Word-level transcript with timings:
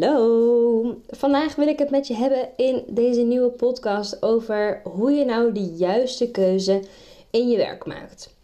Hallo! 0.00 0.96
Vandaag 1.08 1.54
wil 1.54 1.68
ik 1.68 1.78
het 1.78 1.90
met 1.90 2.06
je 2.06 2.14
hebben 2.14 2.48
in 2.56 2.82
deze 2.88 3.20
nieuwe 3.20 3.50
podcast 3.50 4.22
over 4.22 4.80
hoe 4.84 5.12
je 5.12 5.24
nou 5.24 5.52
de 5.52 5.64
juiste 5.64 6.30
keuze 6.30 6.82
in 7.30 7.48
je 7.48 7.56
werk 7.56 7.86
maakt. 7.86 8.34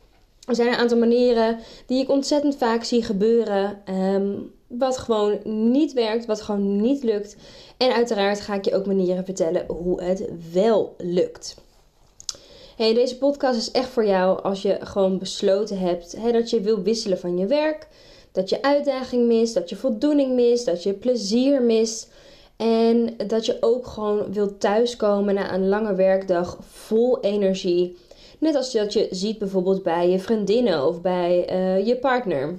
Er 0.46 0.54
zijn 0.54 0.68
een 0.68 0.78
aantal 0.78 0.98
manieren 0.98 1.58
die 1.86 2.02
ik 2.02 2.08
ontzettend 2.08 2.56
vaak 2.56 2.84
zie 2.84 3.02
gebeuren, 3.02 3.80
ehm, 3.84 4.32
wat 4.66 4.98
gewoon 4.98 5.38
niet 5.72 5.92
werkt, 5.92 6.26
wat 6.26 6.40
gewoon 6.40 6.80
niet 6.80 7.02
lukt. 7.02 7.36
En 7.76 7.92
uiteraard 7.92 8.40
ga 8.40 8.54
ik 8.54 8.64
je 8.64 8.74
ook 8.74 8.86
manieren 8.86 9.24
vertellen 9.24 9.66
hoe 9.66 10.02
het 10.02 10.28
wel 10.52 10.94
lukt. 10.98 11.56
Deze 12.76 13.18
podcast 13.18 13.58
is 13.58 13.70
echt 13.70 13.88
voor 13.88 14.06
jou 14.06 14.42
als 14.42 14.62
je 14.62 14.78
gewoon 14.80 15.18
besloten 15.18 15.78
hebt 15.78 16.16
dat 16.32 16.50
je 16.50 16.60
wil 16.60 16.82
wisselen 16.82 17.18
van 17.18 17.38
je 17.38 17.46
werk 17.46 17.88
dat 18.32 18.48
je 18.48 18.62
uitdaging 18.62 19.26
mist, 19.26 19.54
dat 19.54 19.68
je 19.68 19.76
voldoening 19.76 20.34
mist, 20.34 20.66
dat 20.66 20.82
je 20.82 20.92
plezier 20.92 21.62
mist. 21.62 22.08
En 22.56 23.14
dat 23.26 23.46
je 23.46 23.56
ook 23.60 23.86
gewoon 23.86 24.32
wilt 24.32 24.60
thuiskomen 24.60 25.34
na 25.34 25.54
een 25.54 25.68
lange 25.68 25.94
werkdag 25.94 26.58
vol 26.60 27.20
energie. 27.20 27.96
Net 28.38 28.54
als 28.54 28.72
dat 28.72 28.92
je 28.92 29.08
ziet 29.10 29.38
bijvoorbeeld 29.38 29.82
bij 29.82 30.10
je 30.10 30.18
vriendinnen 30.18 30.86
of 30.86 31.00
bij 31.00 31.52
uh, 31.52 31.86
je 31.86 31.96
partner. 31.96 32.58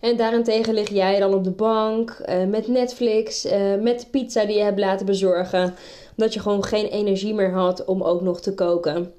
En 0.00 0.16
daarentegen 0.16 0.74
lig 0.74 0.88
jij 0.88 1.18
dan 1.18 1.34
op 1.34 1.44
de 1.44 1.50
bank 1.50 2.22
uh, 2.28 2.44
met 2.44 2.68
Netflix, 2.68 3.46
uh, 3.46 3.74
met 3.80 4.00
de 4.00 4.06
pizza 4.10 4.44
die 4.44 4.56
je 4.56 4.62
hebt 4.62 4.78
laten 4.78 5.06
bezorgen. 5.06 5.74
Omdat 6.16 6.34
je 6.34 6.40
gewoon 6.40 6.64
geen 6.64 6.86
energie 6.86 7.34
meer 7.34 7.52
had 7.52 7.84
om 7.84 8.02
ook 8.02 8.20
nog 8.20 8.40
te 8.40 8.54
koken. 8.54 9.12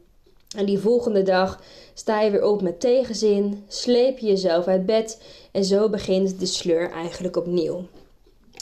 En 0.55 0.65
die 0.65 0.79
volgende 0.79 1.23
dag 1.23 1.61
sta 1.93 2.21
je 2.21 2.31
weer 2.31 2.45
op 2.45 2.61
met 2.61 2.79
tegenzin, 2.79 3.63
sleep 3.67 4.17
je 4.17 4.27
jezelf 4.27 4.67
uit 4.67 4.85
bed 4.85 5.21
en 5.51 5.63
zo 5.63 5.89
begint 5.89 6.39
de 6.39 6.45
sleur 6.45 6.91
eigenlijk 6.91 7.37
opnieuw. 7.37 7.83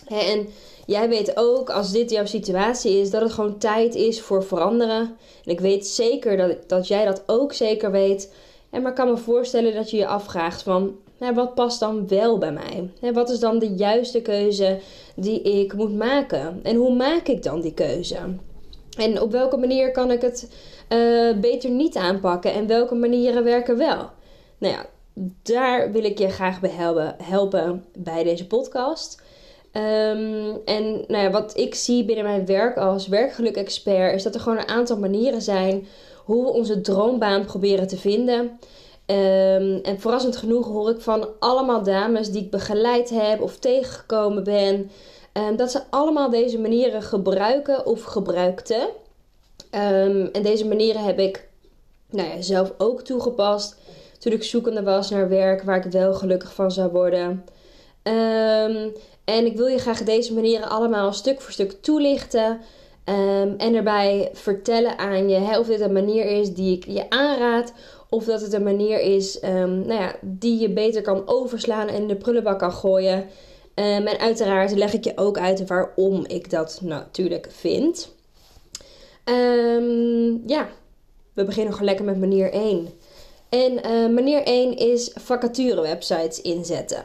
En 0.07 0.47
jij 0.85 1.09
weet 1.09 1.37
ook, 1.37 1.69
als 1.69 1.91
dit 1.91 2.09
jouw 2.09 2.25
situatie 2.25 2.99
is, 2.99 3.09
dat 3.09 3.21
het 3.21 3.31
gewoon 3.31 3.57
tijd 3.57 3.95
is 3.95 4.21
voor 4.21 4.43
veranderen. 4.43 5.01
En 5.45 5.51
ik 5.51 5.59
weet 5.59 5.87
zeker 5.87 6.37
dat, 6.37 6.69
dat 6.69 6.87
jij 6.87 7.05
dat 7.05 7.23
ook 7.25 7.53
zeker 7.53 7.91
weet. 7.91 8.33
En 8.69 8.81
maar 8.81 8.91
ik 8.91 8.97
kan 8.97 9.09
me 9.09 9.17
voorstellen 9.17 9.73
dat 9.73 9.89
je 9.89 9.97
je 9.97 10.07
afvraagt 10.07 10.61
van, 10.61 10.95
wat 11.33 11.53
past 11.53 11.79
dan 11.79 12.07
wel 12.07 12.37
bij 12.37 12.51
mij? 12.51 13.13
wat 13.13 13.29
is 13.29 13.39
dan 13.39 13.59
de 13.59 13.73
juiste 13.75 14.21
keuze 14.21 14.79
die 15.15 15.41
ik 15.41 15.73
moet 15.73 15.95
maken? 15.95 16.59
En 16.63 16.75
hoe 16.75 16.95
maak 16.95 17.27
ik 17.27 17.43
dan 17.43 17.61
die 17.61 17.73
keuze? 17.73 18.17
En 18.97 19.21
op 19.21 19.31
welke 19.31 19.57
manier 19.57 19.91
kan 19.91 20.11
ik 20.11 20.21
het 20.21 20.51
uh, 20.89 21.37
beter 21.37 21.69
niet 21.69 21.95
aanpakken 21.95 22.53
en 22.53 22.67
welke 22.67 22.95
manieren 22.95 23.43
werken 23.43 23.77
wel? 23.77 24.09
Nou 24.57 24.73
ja, 24.73 24.85
daar 25.43 25.91
wil 25.91 26.03
ik 26.03 26.17
je 26.17 26.29
graag 26.29 26.59
bij 26.59 26.69
helpen, 26.69 27.15
helpen 27.23 27.85
bij 27.97 28.23
deze 28.23 28.47
podcast. 28.47 29.21
Um, 29.71 30.61
en 30.65 31.03
nou 31.07 31.23
ja, 31.23 31.31
wat 31.31 31.57
ik 31.57 31.75
zie 31.75 32.05
binnen 32.05 32.25
mijn 32.25 32.45
werk 32.45 32.77
als 32.77 33.07
werkgeluk-expert 33.07 34.15
is 34.15 34.23
dat 34.23 34.35
er 34.35 34.41
gewoon 34.41 34.57
een 34.57 34.67
aantal 34.67 34.97
manieren 34.97 35.41
zijn 35.41 35.87
hoe 36.25 36.43
we 36.43 36.51
onze 36.51 36.81
droombaan 36.81 37.45
proberen 37.45 37.87
te 37.87 37.97
vinden. 37.97 38.39
Um, 39.05 39.79
en 39.83 39.99
verrassend 39.99 40.37
genoeg 40.37 40.67
hoor 40.67 40.89
ik 40.89 41.01
van 41.01 41.27
allemaal 41.39 41.83
dames 41.83 42.31
die 42.31 42.43
ik 42.43 42.51
begeleid 42.51 43.09
heb 43.09 43.41
of 43.41 43.57
tegengekomen 43.57 44.43
ben, 44.43 44.91
um, 45.33 45.55
dat 45.55 45.71
ze 45.71 45.81
allemaal 45.89 46.29
deze 46.29 46.59
manieren 46.59 47.01
gebruiken 47.01 47.85
of 47.85 48.03
gebruikten. 48.03 48.81
Um, 49.71 50.29
en 50.31 50.41
deze 50.41 50.67
manieren 50.67 51.03
heb 51.03 51.19
ik 51.19 51.47
nou 52.09 52.29
ja, 52.29 52.41
zelf 52.41 52.73
ook 52.77 53.01
toegepast 53.01 53.75
toen 54.19 54.31
ik 54.31 54.43
zoekende 54.43 54.83
was 54.83 55.09
naar 55.09 55.29
werk 55.29 55.63
waar 55.63 55.85
ik 55.85 55.91
wel 55.91 56.13
gelukkig 56.13 56.53
van 56.53 56.71
zou 56.71 56.91
worden. 56.91 57.45
Um, 58.03 58.93
en 59.25 59.45
ik 59.45 59.57
wil 59.57 59.67
je 59.67 59.77
graag 59.77 60.03
deze 60.03 60.33
manieren 60.33 60.69
allemaal 60.69 61.13
stuk 61.13 61.41
voor 61.41 61.51
stuk 61.51 61.71
toelichten. 61.71 62.61
En 63.57 63.75
erbij 63.75 64.29
vertellen 64.33 64.97
aan 64.97 65.29
je 65.29 65.35
hè, 65.35 65.59
of 65.59 65.67
dit 65.67 65.79
een 65.79 65.93
manier 65.93 66.25
is 66.25 66.53
die 66.53 66.77
ik 66.77 66.85
je 66.85 67.09
aanraad. 67.09 67.73
Of 68.09 68.25
dat 68.25 68.41
het 68.41 68.53
een 68.53 68.63
manier 68.63 68.99
is 68.99 69.39
nou 69.39 69.93
ja, 69.93 70.15
die 70.21 70.59
je 70.59 70.69
beter 70.69 71.01
kan 71.01 71.23
overslaan 71.25 71.87
en 71.87 71.95
in 71.95 72.07
de 72.07 72.15
prullenbak 72.15 72.59
kan 72.59 72.71
gooien. 72.71 73.25
En 73.73 74.19
uiteraard 74.19 74.71
leg 74.71 74.93
ik 74.93 75.03
je 75.03 75.17
ook 75.17 75.37
uit 75.37 75.67
waarom 75.67 76.25
ik 76.25 76.49
dat 76.49 76.79
natuurlijk 76.81 77.47
vind. 77.51 78.11
Um, 79.25 80.43
ja, 80.45 80.69
we 81.33 81.43
beginnen 81.43 81.73
gewoon 81.73 81.87
lekker 81.87 82.05
met 82.05 82.19
manier 82.19 82.51
1. 82.51 82.89
En 83.49 83.71
uh, 83.71 84.13
manier 84.13 84.43
1 84.43 84.77
is 84.77 85.11
vacaturewebsites 85.13 86.41
inzetten. 86.41 87.03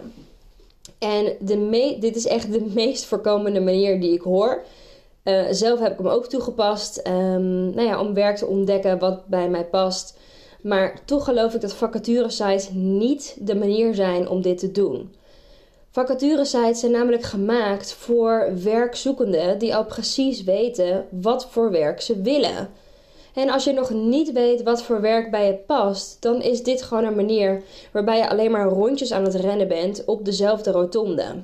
En 0.98 1.36
de 1.40 1.96
dit 2.00 2.16
is 2.16 2.26
echt 2.26 2.52
de 2.52 2.66
meest 2.74 3.04
voorkomende 3.04 3.60
manier 3.60 4.00
die 4.00 4.12
ik 4.12 4.22
hoor. 4.22 4.62
Uh, 5.24 5.44
zelf 5.50 5.80
heb 5.80 5.92
ik 5.92 5.98
hem 5.98 6.08
ook 6.08 6.26
toegepast. 6.26 7.06
Um, 7.06 7.70
nou 7.74 7.88
ja, 7.88 8.00
om 8.00 8.14
werk 8.14 8.36
te 8.36 8.46
ontdekken 8.46 8.98
wat 8.98 9.26
bij 9.26 9.48
mij 9.48 9.64
past. 9.64 10.16
Maar 10.62 11.00
toch 11.04 11.24
geloof 11.24 11.54
ik 11.54 11.60
dat 11.60 11.74
vacaturesites 11.74 12.68
niet 12.72 13.36
de 13.40 13.54
manier 13.54 13.94
zijn 13.94 14.28
om 14.28 14.42
dit 14.42 14.58
te 14.58 14.72
doen. 14.72 15.14
Vacaturesites 15.90 16.80
zijn 16.80 16.92
namelijk 16.92 17.22
gemaakt 17.22 17.92
voor 17.92 18.50
werkzoekenden 18.62 19.58
die 19.58 19.74
al 19.74 19.84
precies 19.84 20.44
weten 20.44 21.06
wat 21.10 21.46
voor 21.50 21.70
werk 21.70 22.00
ze 22.00 22.20
willen. 22.22 22.70
En 23.34 23.50
als 23.50 23.64
je 23.64 23.72
nog 23.72 23.90
niet 23.90 24.32
weet 24.32 24.62
wat 24.62 24.82
voor 24.82 25.00
werk 25.00 25.30
bij 25.30 25.46
je 25.46 25.54
past, 25.54 26.16
dan 26.20 26.42
is 26.42 26.62
dit 26.62 26.82
gewoon 26.82 27.04
een 27.04 27.14
manier 27.14 27.62
waarbij 27.92 28.18
je 28.18 28.28
alleen 28.28 28.50
maar 28.50 28.68
rondjes 28.68 29.12
aan 29.12 29.24
het 29.24 29.34
rennen 29.34 29.68
bent 29.68 30.04
op 30.04 30.24
dezelfde 30.24 30.70
rotonde. 30.70 31.42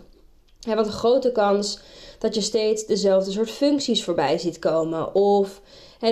Hebt 0.61 0.87
een 0.87 0.93
grote 0.93 1.33
kans 1.33 1.79
dat 2.19 2.35
je 2.35 2.41
steeds 2.41 2.87
dezelfde 2.87 3.31
soort 3.31 3.51
functies 3.51 4.05
voorbij 4.05 4.39
ziet 4.39 4.59
komen. 4.59 5.15
Of 5.15 5.61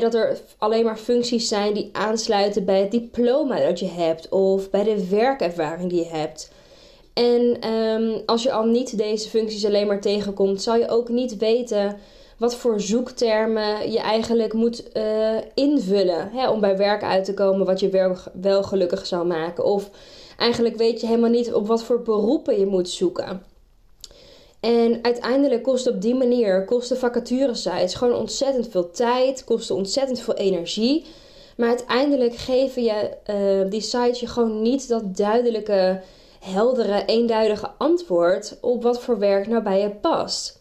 dat 0.00 0.14
er 0.14 0.40
alleen 0.58 0.84
maar 0.84 0.96
functies 0.96 1.48
zijn 1.48 1.74
die 1.74 1.88
aansluiten 1.92 2.64
bij 2.64 2.80
het 2.80 2.90
diploma 2.90 3.60
dat 3.60 3.78
je 3.78 3.88
hebt. 3.88 4.28
Of 4.28 4.70
bij 4.70 4.84
de 4.84 5.08
werkervaring 5.08 5.90
die 5.90 5.98
je 5.98 6.10
hebt. 6.10 6.50
En 7.12 7.70
um, 7.70 8.22
als 8.26 8.42
je 8.42 8.52
al 8.52 8.64
niet 8.64 8.98
deze 8.98 9.28
functies 9.28 9.66
alleen 9.66 9.86
maar 9.86 10.00
tegenkomt, 10.00 10.62
zal 10.62 10.76
je 10.76 10.88
ook 10.88 11.08
niet 11.08 11.36
weten 11.36 11.96
wat 12.42 12.56
voor 12.56 12.80
zoektermen 12.80 13.92
je 13.92 13.98
eigenlijk 13.98 14.52
moet 14.52 14.84
uh, 14.96 15.36
invullen 15.54 16.30
hè, 16.32 16.50
om 16.50 16.60
bij 16.60 16.76
werk 16.76 17.02
uit 17.02 17.24
te 17.24 17.34
komen 17.34 17.66
wat 17.66 17.80
je 17.80 17.88
wel, 17.88 18.16
wel 18.40 18.62
gelukkig 18.62 19.06
zou 19.06 19.26
maken. 19.26 19.64
Of 19.64 19.90
eigenlijk 20.38 20.76
weet 20.76 21.00
je 21.00 21.06
helemaal 21.06 21.30
niet 21.30 21.52
op 21.52 21.66
wat 21.66 21.82
voor 21.82 22.02
beroepen 22.02 22.58
je 22.58 22.66
moet 22.66 22.88
zoeken. 22.88 23.42
En 24.60 24.98
uiteindelijk 25.02 25.62
kost 25.62 25.88
op 25.88 26.00
die 26.00 26.14
manier, 26.14 26.64
kosten 26.64 26.96
vacaturesites 26.96 27.94
gewoon 27.94 28.14
ontzettend 28.14 28.68
veel 28.68 28.90
tijd, 28.90 29.44
kosten 29.44 29.74
ontzettend 29.74 30.20
veel 30.20 30.34
energie. 30.34 31.04
Maar 31.56 31.68
uiteindelijk 31.68 32.34
geven 32.36 32.82
je, 32.82 33.10
uh, 33.30 33.70
die 33.70 33.80
sites 33.80 34.20
je 34.20 34.26
gewoon 34.26 34.62
niet 34.62 34.88
dat 34.88 35.16
duidelijke 35.16 36.00
heldere, 36.42 37.04
eenduidige 37.04 37.70
antwoord 37.78 38.58
op 38.60 38.82
wat 38.82 39.00
voor 39.00 39.18
werk 39.18 39.46
nou 39.46 39.62
bij 39.62 39.80
je 39.80 39.90
past. 39.90 40.60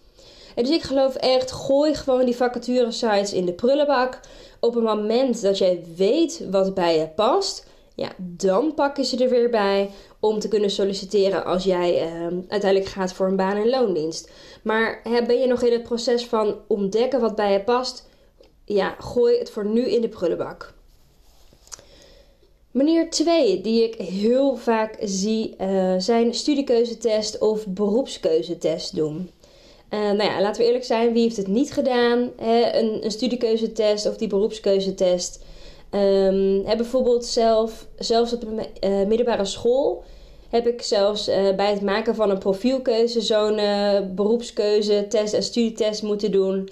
En 0.55 0.63
dus 0.63 0.73
ik 0.73 0.81
geloof 0.81 1.15
echt, 1.15 1.51
gooi 1.51 1.95
gewoon 1.95 2.25
die 2.25 2.35
vacature 2.35 2.91
sites 2.91 3.33
in 3.33 3.45
de 3.45 3.53
prullenbak. 3.53 4.19
Op 4.59 4.73
het 4.73 4.83
moment 4.83 5.41
dat 5.41 5.57
jij 5.57 5.83
weet 5.95 6.45
wat 6.51 6.73
bij 6.73 6.97
je 6.97 7.07
past, 7.07 7.67
ja, 7.95 8.09
dan 8.17 8.73
pak 8.73 8.97
je 8.97 9.03
ze 9.03 9.23
er 9.23 9.29
weer 9.29 9.49
bij 9.49 9.89
om 10.19 10.39
te 10.39 10.47
kunnen 10.47 10.69
solliciteren 10.69 11.45
als 11.45 11.63
jij 11.63 12.05
uh, 12.05 12.27
uiteindelijk 12.47 12.91
gaat 12.91 13.13
voor 13.13 13.27
een 13.27 13.35
baan- 13.35 13.57
en 13.57 13.69
loondienst. 13.69 14.29
Maar 14.63 14.99
hè, 15.03 15.21
ben 15.25 15.39
je 15.39 15.47
nog 15.47 15.61
in 15.61 15.71
het 15.71 15.83
proces 15.83 16.25
van 16.25 16.55
ontdekken 16.67 17.19
wat 17.19 17.35
bij 17.35 17.51
je 17.51 17.63
past? 17.63 18.09
Ja, 18.65 18.95
gooi 18.99 19.37
het 19.37 19.49
voor 19.49 19.65
nu 19.65 19.81
in 19.81 20.01
de 20.01 20.09
prullenbak. 20.09 20.73
Manier 22.71 23.09
2 23.09 23.61
die 23.61 23.83
ik 23.83 23.95
heel 23.95 24.55
vaak 24.55 24.97
zie 25.01 25.55
uh, 25.61 25.93
zijn 25.97 26.33
studiekeuzetest 26.33 27.37
of 27.39 27.67
beroepskeuzetest 27.67 28.95
doen. 28.95 29.29
Uh, 29.89 29.99
nou 29.99 30.23
ja, 30.23 30.41
laten 30.41 30.61
we 30.61 30.67
eerlijk 30.67 30.85
zijn, 30.85 31.13
wie 31.13 31.21
heeft 31.21 31.37
het 31.37 31.47
niet 31.47 31.73
gedaan? 31.73 32.31
Hè? 32.41 32.79
Een, 32.79 33.05
een 33.05 33.11
studiekeuzetest 33.11 34.07
of 34.07 34.17
die 34.17 34.27
beroepskeuzetest. 34.27 35.43
Um, 35.91 36.65
heb 36.65 36.77
bijvoorbeeld 36.77 37.25
zelf, 37.25 37.87
zelfs 37.97 38.33
op 38.33 38.41
de 38.41 38.67
uh, 38.87 39.07
middelbare 39.07 39.45
school 39.45 40.03
heb 40.49 40.67
ik 40.67 40.81
zelfs 40.81 41.25
bij 41.55 41.71
het 41.71 41.81
maken 41.81 42.15
van 42.15 42.29
een 42.29 42.37
profielkeuze 42.37 43.21
zo'n 43.21 43.57
uh, 43.57 43.99
beroepskeuze 44.15 45.05
test 45.09 45.33
en 45.33 45.43
studietest 45.43 46.03
moeten 46.03 46.31
doen. 46.31 46.69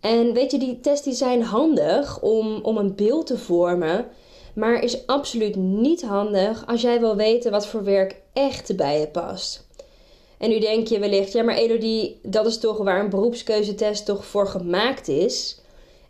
En 0.00 0.32
weet 0.32 0.50
je, 0.50 0.58
die 0.58 0.80
tests 0.80 1.04
die 1.04 1.14
zijn 1.14 1.42
handig 1.42 2.20
om, 2.20 2.58
om 2.62 2.76
een 2.76 2.94
beeld 2.94 3.26
te 3.26 3.38
vormen. 3.38 4.06
Maar 4.54 4.82
is 4.82 5.06
absoluut 5.06 5.56
niet 5.56 6.02
handig 6.02 6.66
als 6.66 6.80
jij 6.80 7.00
wil 7.00 7.16
weten 7.16 7.50
wat 7.50 7.66
voor 7.66 7.84
werk 7.84 8.16
echt 8.32 8.76
bij 8.76 9.00
je 9.00 9.08
past. 9.08 9.66
En 10.38 10.48
nu 10.48 10.58
denk 10.58 10.86
je 10.86 10.98
wellicht, 10.98 11.32
ja 11.32 11.42
maar 11.42 11.56
Elodie, 11.56 12.20
dat 12.22 12.46
is 12.46 12.58
toch 12.58 12.78
waar 12.78 13.00
een 13.00 13.10
beroepskeuzetest 13.10 14.06
toch 14.06 14.24
voor 14.24 14.46
gemaakt 14.46 15.08
is. 15.08 15.60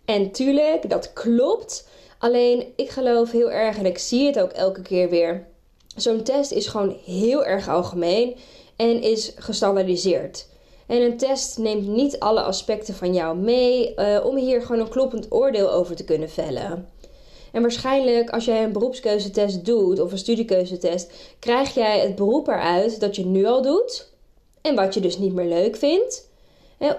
En 0.05 0.31
tuurlijk, 0.31 0.91
dat 0.91 1.13
klopt. 1.13 1.89
Alleen 2.19 2.73
ik 2.77 2.91
geloof 2.91 3.31
heel 3.31 3.51
erg 3.51 3.79
en 3.79 3.87
ik 3.87 3.99
zie 3.99 4.27
het 4.27 4.41
ook 4.41 4.51
elke 4.51 4.83
keer 4.83 5.09
weer. 5.09 5.47
Zo'n 5.97 6.23
test 6.23 6.53
is 6.53 6.67
gewoon 6.67 6.97
heel 7.05 7.45
erg 7.45 7.69
algemeen 7.69 8.37
en 8.77 9.03
is 9.03 9.33
gestandaardiseerd. 9.37 10.47
En 10.87 11.03
een 11.03 11.17
test 11.17 11.59
neemt 11.59 11.87
niet 11.87 12.19
alle 12.19 12.43
aspecten 12.43 12.95
van 12.95 13.15
jou 13.15 13.37
mee 13.37 13.95
uh, 13.97 14.25
om 14.25 14.37
hier 14.37 14.63
gewoon 14.63 14.81
een 14.81 14.89
kloppend 14.89 15.33
oordeel 15.33 15.73
over 15.73 15.97
te 15.97 16.05
kunnen 16.05 16.31
vellen. 16.31 16.92
En 17.53 17.63
waarschijnlijk 17.63 18.31
als 18.31 18.45
jij 18.45 18.65
een 18.65 18.73
beroepskeuzetest 18.73 19.65
doet 19.65 20.01
of 20.01 20.13
een 20.13 20.19
studiekeuzetest, 20.19 21.13
krijg 21.39 21.75
jij 21.75 22.01
het 22.01 22.15
beroep 22.15 22.49
eruit 22.49 23.01
dat 23.01 23.17
je 23.17 23.27
nu 23.27 23.45
al 23.45 23.63
doet 23.63 24.11
en 24.63 24.75
wat 24.75 24.95
je 24.95 25.01
dus 25.01 25.19
niet 25.19 25.35
meer 25.35 25.49
leuk 25.49 25.77
vindt. 25.77 26.31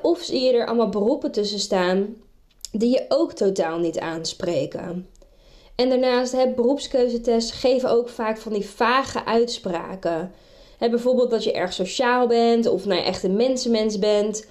Of 0.01 0.21
zie 0.21 0.41
je 0.41 0.53
er 0.53 0.65
allemaal 0.65 0.89
beroepen 0.89 1.31
tussen 1.31 1.59
staan 1.59 2.15
die 2.71 2.89
je 2.89 3.05
ook 3.07 3.33
totaal 3.33 3.77
niet 3.77 3.99
aanspreken. 3.99 5.07
En 5.75 5.89
daarnaast, 5.89 6.31
hè, 6.31 6.47
beroepskeuzetests 6.47 7.51
geven 7.51 7.89
ook 7.89 8.09
vaak 8.09 8.37
van 8.37 8.53
die 8.53 8.65
vage 8.65 9.25
uitspraken. 9.25 10.31
Bijvoorbeeld 10.79 11.29
dat 11.29 11.43
je 11.43 11.51
erg 11.51 11.73
sociaal 11.73 12.27
bent 12.27 12.67
of 12.67 12.85
nou, 12.85 13.03
echt 13.03 13.23
een 13.23 13.35
mensenmens 13.35 13.99
bent. 13.99 14.45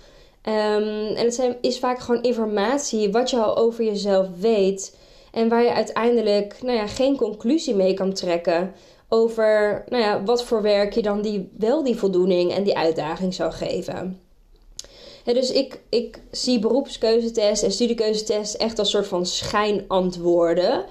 Um, 0.48 1.06
en 1.16 1.24
het 1.24 1.34
zijn, 1.34 1.56
is 1.60 1.78
vaak 1.78 1.98
gewoon 1.98 2.22
informatie 2.22 3.12
wat 3.12 3.30
je 3.30 3.36
al 3.36 3.56
over 3.56 3.84
jezelf 3.84 4.26
weet. 4.40 4.96
En 5.32 5.48
waar 5.48 5.62
je 5.62 5.72
uiteindelijk 5.72 6.62
nou 6.62 6.76
ja, 6.76 6.86
geen 6.86 7.16
conclusie 7.16 7.74
mee 7.74 7.94
kan 7.94 8.12
trekken 8.12 8.74
over 9.08 9.84
nou 9.88 10.02
ja, 10.02 10.22
wat 10.22 10.44
voor 10.44 10.62
werk 10.62 10.94
je 10.94 11.02
dan 11.02 11.22
die, 11.22 11.50
wel 11.58 11.82
die 11.84 11.96
voldoening 11.96 12.52
en 12.52 12.62
die 12.62 12.76
uitdaging 12.76 13.34
zou 13.34 13.52
geven. 13.52 14.20
dus 15.24 15.50
ik, 15.50 15.80
ik 15.88 16.20
zie 16.30 16.58
beroepskeuzetest 16.58 17.62
en 17.62 17.72
studiekeuzetest 17.72 18.54
echt 18.54 18.78
als 18.78 18.90
soort 18.90 19.06
van 19.06 19.26
schijnantwoorden. 19.26 20.84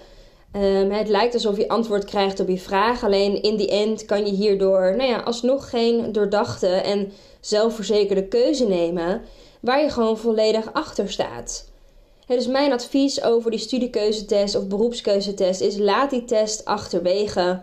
Um, 0.55 0.91
het 0.91 1.07
lijkt 1.07 1.33
alsof 1.33 1.57
je 1.57 1.67
antwoord 1.67 2.05
krijgt 2.05 2.39
op 2.39 2.47
je 2.47 2.57
vraag, 2.57 3.03
alleen 3.03 3.41
in 3.41 3.55
die 3.55 3.69
end 3.69 4.05
kan 4.05 4.25
je 4.25 4.31
hierdoor 4.31 4.95
nou 4.95 5.09
ja, 5.09 5.19
alsnog 5.19 5.69
geen 5.69 6.11
doordachte 6.11 6.67
en 6.67 7.11
zelfverzekerde 7.39 8.27
keuze 8.27 8.67
nemen 8.67 9.21
waar 9.59 9.81
je 9.81 9.89
gewoon 9.89 10.17
volledig 10.17 10.73
achter 10.73 11.09
staat. 11.09 11.70
Dus 12.35 12.47
mijn 12.47 12.71
advies 12.71 13.23
over 13.23 13.51
die 13.51 13.59
studiekeuzetest 13.59 14.55
of 14.55 14.67
beroepskeuzetest 14.67 15.61
is: 15.61 15.77
laat 15.77 16.09
die 16.09 16.25
test 16.25 16.65
achterwege. 16.65 17.61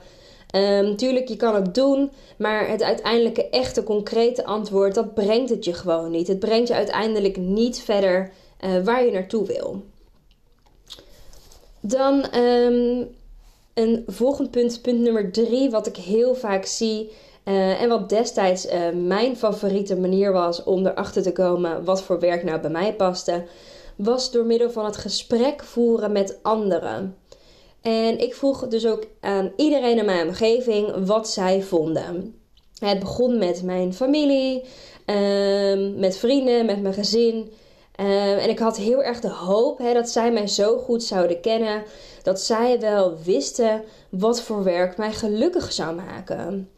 Um, 0.56 0.96
tuurlijk, 0.96 1.28
je 1.28 1.36
kan 1.36 1.54
het 1.54 1.74
doen, 1.74 2.10
maar 2.38 2.68
het 2.68 2.82
uiteindelijke 2.82 3.48
echte 3.48 3.82
concrete 3.82 4.44
antwoord, 4.44 4.94
dat 4.94 5.14
brengt 5.14 5.50
het 5.50 5.64
je 5.64 5.72
gewoon 5.72 6.10
niet. 6.10 6.28
Het 6.28 6.38
brengt 6.38 6.68
je 6.68 6.74
uiteindelijk 6.74 7.36
niet 7.36 7.80
verder 7.80 8.32
uh, 8.64 8.84
waar 8.84 9.04
je 9.04 9.10
naartoe 9.10 9.46
wil. 9.46 9.82
Dan 11.80 12.34
um, 12.36 13.08
een 13.74 14.04
volgend 14.06 14.50
punt, 14.50 14.82
punt 14.82 15.00
nummer 15.00 15.32
drie, 15.32 15.70
wat 15.70 15.86
ik 15.86 15.96
heel 15.96 16.34
vaak 16.34 16.64
zie. 16.64 17.10
Uh, 17.44 17.82
en 17.82 17.88
wat 17.88 18.08
destijds 18.08 18.66
uh, 18.66 18.72
mijn 18.94 19.36
favoriete 19.36 19.96
manier 19.96 20.32
was 20.32 20.64
om 20.64 20.86
erachter 20.86 21.22
te 21.22 21.32
komen 21.32 21.84
wat 21.84 22.02
voor 22.02 22.20
werk 22.20 22.44
nou 22.44 22.60
bij 22.60 22.70
mij 22.70 22.94
paste, 22.94 23.44
was 23.98 24.30
door 24.30 24.44
middel 24.44 24.70
van 24.70 24.84
het 24.84 24.96
gesprek 24.96 25.64
voeren 25.64 26.12
met 26.12 26.38
anderen. 26.42 27.16
En 27.82 28.18
ik 28.18 28.34
vroeg 28.34 28.68
dus 28.68 28.86
ook 28.86 29.06
aan 29.20 29.52
iedereen 29.56 29.98
in 29.98 30.04
mijn 30.04 30.28
omgeving 30.28 31.06
wat 31.06 31.28
zij 31.28 31.62
vonden. 31.62 32.40
Het 32.78 32.98
begon 32.98 33.38
met 33.38 33.62
mijn 33.62 33.94
familie, 33.94 34.64
uh, 35.06 35.96
met 35.96 36.16
vrienden, 36.16 36.66
met 36.66 36.82
mijn 36.82 36.94
gezin. 36.94 37.50
Uh, 38.00 38.44
en 38.44 38.50
ik 38.50 38.58
had 38.58 38.76
heel 38.76 39.02
erg 39.02 39.20
de 39.20 39.30
hoop 39.30 39.80
dat 39.92 40.08
zij 40.08 40.32
mij 40.32 40.46
zo 40.46 40.78
goed 40.78 41.02
zouden 41.02 41.40
kennen. 41.40 41.82
Dat 42.22 42.40
zij 42.40 42.80
wel 42.80 43.16
wisten 43.24 43.84
wat 44.10 44.42
voor 44.42 44.64
werk 44.64 44.96
mij 44.96 45.12
gelukkig 45.12 45.72
zou 45.72 45.94
maken. 45.94 46.70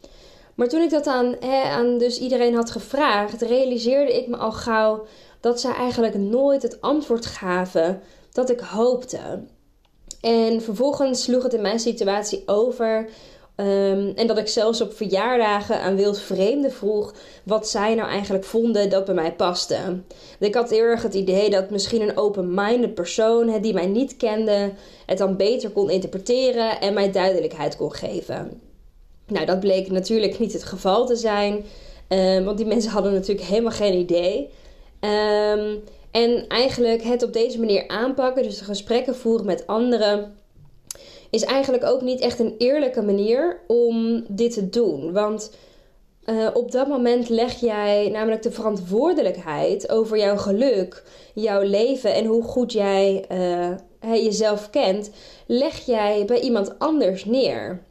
Maar 0.55 0.67
toen 0.67 0.81
ik 0.81 0.89
dat 0.89 1.07
aan, 1.07 1.41
aan 1.63 1.97
dus 1.97 2.19
iedereen 2.19 2.55
had 2.55 2.71
gevraagd, 2.71 3.41
realiseerde 3.41 4.17
ik 4.17 4.27
me 4.27 4.37
al 4.37 4.51
gauw 4.51 5.05
dat 5.41 5.59
zij 5.59 5.73
eigenlijk 5.73 6.15
nooit 6.15 6.61
het 6.61 6.81
antwoord 6.81 7.25
gaven 7.25 8.01
dat 8.31 8.49
ik 8.49 8.59
hoopte. 8.59 9.19
En 10.21 10.61
vervolgens 10.61 11.23
sloeg 11.23 11.43
het 11.43 11.53
in 11.53 11.61
mijn 11.61 11.79
situatie 11.79 12.43
over. 12.45 13.09
Um, 13.55 14.11
en 14.15 14.27
dat 14.27 14.37
ik 14.37 14.47
zelfs 14.47 14.81
op 14.81 14.93
verjaardagen 14.93 15.81
aan 15.81 15.95
wild 15.95 16.19
vreemden 16.19 16.71
vroeg 16.71 17.13
wat 17.43 17.67
zij 17.67 17.95
nou 17.95 18.09
eigenlijk 18.09 18.43
vonden 18.43 18.89
dat 18.89 19.05
bij 19.05 19.13
mij 19.13 19.33
paste. 19.33 19.77
Ik 20.39 20.55
had 20.55 20.69
heel 20.69 20.83
erg 20.83 21.03
het 21.03 21.13
idee 21.13 21.49
dat 21.49 21.69
misschien 21.69 22.01
een 22.01 22.17
open-minded 22.17 22.93
persoon 22.93 23.61
die 23.61 23.73
mij 23.73 23.85
niet 23.85 24.17
kende 24.17 24.71
het 25.05 25.17
dan 25.17 25.37
beter 25.37 25.69
kon 25.69 25.89
interpreteren 25.89 26.81
en 26.81 26.93
mij 26.93 27.11
duidelijkheid 27.11 27.77
kon 27.77 27.93
geven. 27.93 28.61
Nou, 29.27 29.45
dat 29.45 29.59
bleek 29.59 29.91
natuurlijk 29.91 30.39
niet 30.39 30.53
het 30.53 30.63
geval 30.63 31.05
te 31.05 31.15
zijn, 31.15 31.65
um, 32.07 32.43
want 32.45 32.57
die 32.57 32.67
mensen 32.67 32.91
hadden 32.91 33.13
natuurlijk 33.13 33.47
helemaal 33.47 33.71
geen 33.71 33.93
idee. 33.93 34.49
Um, 35.01 35.83
en 36.11 36.47
eigenlijk 36.47 37.03
het 37.03 37.23
op 37.23 37.33
deze 37.33 37.59
manier 37.59 37.87
aanpakken, 37.87 38.43
dus 38.43 38.57
de 38.57 38.65
gesprekken 38.65 39.15
voeren 39.15 39.45
met 39.45 39.67
anderen, 39.67 40.35
is 41.29 41.43
eigenlijk 41.43 41.83
ook 41.83 42.01
niet 42.01 42.19
echt 42.19 42.39
een 42.39 42.55
eerlijke 42.57 43.01
manier 43.01 43.59
om 43.67 44.23
dit 44.27 44.53
te 44.53 44.69
doen. 44.69 45.11
Want 45.11 45.51
uh, 46.25 46.47
op 46.53 46.71
dat 46.71 46.87
moment 46.87 47.29
leg 47.29 47.59
jij 47.59 48.09
namelijk 48.09 48.41
de 48.41 48.51
verantwoordelijkheid 48.51 49.89
over 49.89 50.17
jouw 50.17 50.37
geluk, 50.37 51.03
jouw 51.33 51.61
leven 51.61 52.13
en 52.13 52.25
hoe 52.25 52.43
goed 52.43 52.71
jij 52.71 53.25
uh, 53.31 53.75
jezelf 54.23 54.69
kent, 54.69 55.09
leg 55.45 55.85
jij 55.85 56.25
bij 56.25 56.39
iemand 56.39 56.79
anders 56.79 57.25
neer. 57.25 57.83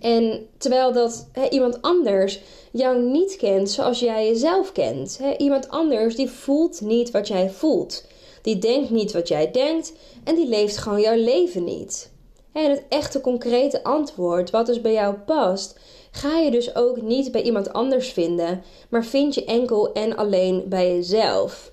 En 0.00 0.48
terwijl 0.58 0.92
dat 0.92 1.26
iemand 1.50 1.82
anders 1.82 2.40
jou 2.74 3.02
niet 3.02 3.36
kent 3.36 3.70
zoals 3.70 4.00
jij 4.00 4.26
jezelf 4.26 4.72
kent. 4.72 5.20
iemand 5.38 5.68
anders 5.68 6.16
die 6.16 6.30
voelt 6.30 6.80
niet 6.80 7.10
wat 7.10 7.28
jij 7.28 7.50
voelt. 7.50 8.04
Die 8.42 8.58
denkt 8.58 8.90
niet 8.90 9.12
wat 9.12 9.28
jij 9.28 9.50
denkt 9.50 9.92
en 10.24 10.34
die 10.34 10.48
leeft 10.48 10.76
gewoon 10.76 11.00
jouw 11.00 11.16
leven 11.16 11.64
niet. 11.64 12.12
En 12.52 12.70
het 12.70 12.82
echte 12.88 13.20
concrete 13.20 13.84
antwoord, 13.84 14.50
wat 14.50 14.66
dus 14.66 14.80
bij 14.80 14.92
jou 14.92 15.14
past, 15.14 15.78
ga 16.10 16.38
je 16.38 16.50
dus 16.50 16.76
ook 16.76 17.02
niet 17.02 17.32
bij 17.32 17.42
iemand 17.42 17.72
anders 17.72 18.12
vinden, 18.12 18.62
maar 18.88 19.04
vind 19.04 19.34
je 19.34 19.44
enkel 19.44 19.92
en 19.92 20.16
alleen 20.16 20.64
bij 20.66 20.94
jezelf. 20.94 21.72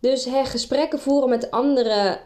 Dus 0.00 0.28
gesprekken 0.44 0.98
voeren 0.98 1.28
met 1.28 1.50
anderen 1.50 2.18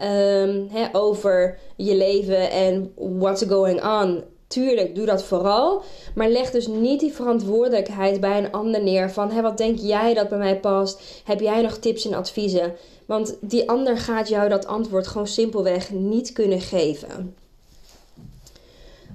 hè, 0.68 0.88
over 0.92 1.58
je 1.76 1.94
leven 1.94 2.50
en 2.50 2.92
what's 2.96 3.44
going 3.48 3.84
on 3.84 4.24
Tuurlijk, 4.50 4.94
doe 4.94 5.06
dat 5.06 5.24
vooral. 5.24 5.82
Maar 6.14 6.28
leg 6.28 6.50
dus 6.50 6.66
niet 6.66 7.00
die 7.00 7.12
verantwoordelijkheid 7.12 8.20
bij 8.20 8.38
een 8.38 8.52
ander 8.52 8.82
neer. 8.82 9.10
Van 9.10 9.30
hé, 9.30 9.42
wat 9.42 9.58
denk 9.58 9.78
jij 9.78 10.14
dat 10.14 10.28
bij 10.28 10.38
mij 10.38 10.60
past? 10.60 11.22
Heb 11.24 11.40
jij 11.40 11.62
nog 11.62 11.78
tips 11.78 12.06
en 12.06 12.14
adviezen? 12.14 12.72
Want 13.06 13.36
die 13.40 13.68
ander 13.70 13.98
gaat 13.98 14.28
jou 14.28 14.48
dat 14.48 14.66
antwoord 14.66 15.06
gewoon 15.06 15.26
simpelweg 15.26 15.90
niet 15.90 16.32
kunnen 16.32 16.60
geven. 16.60 17.36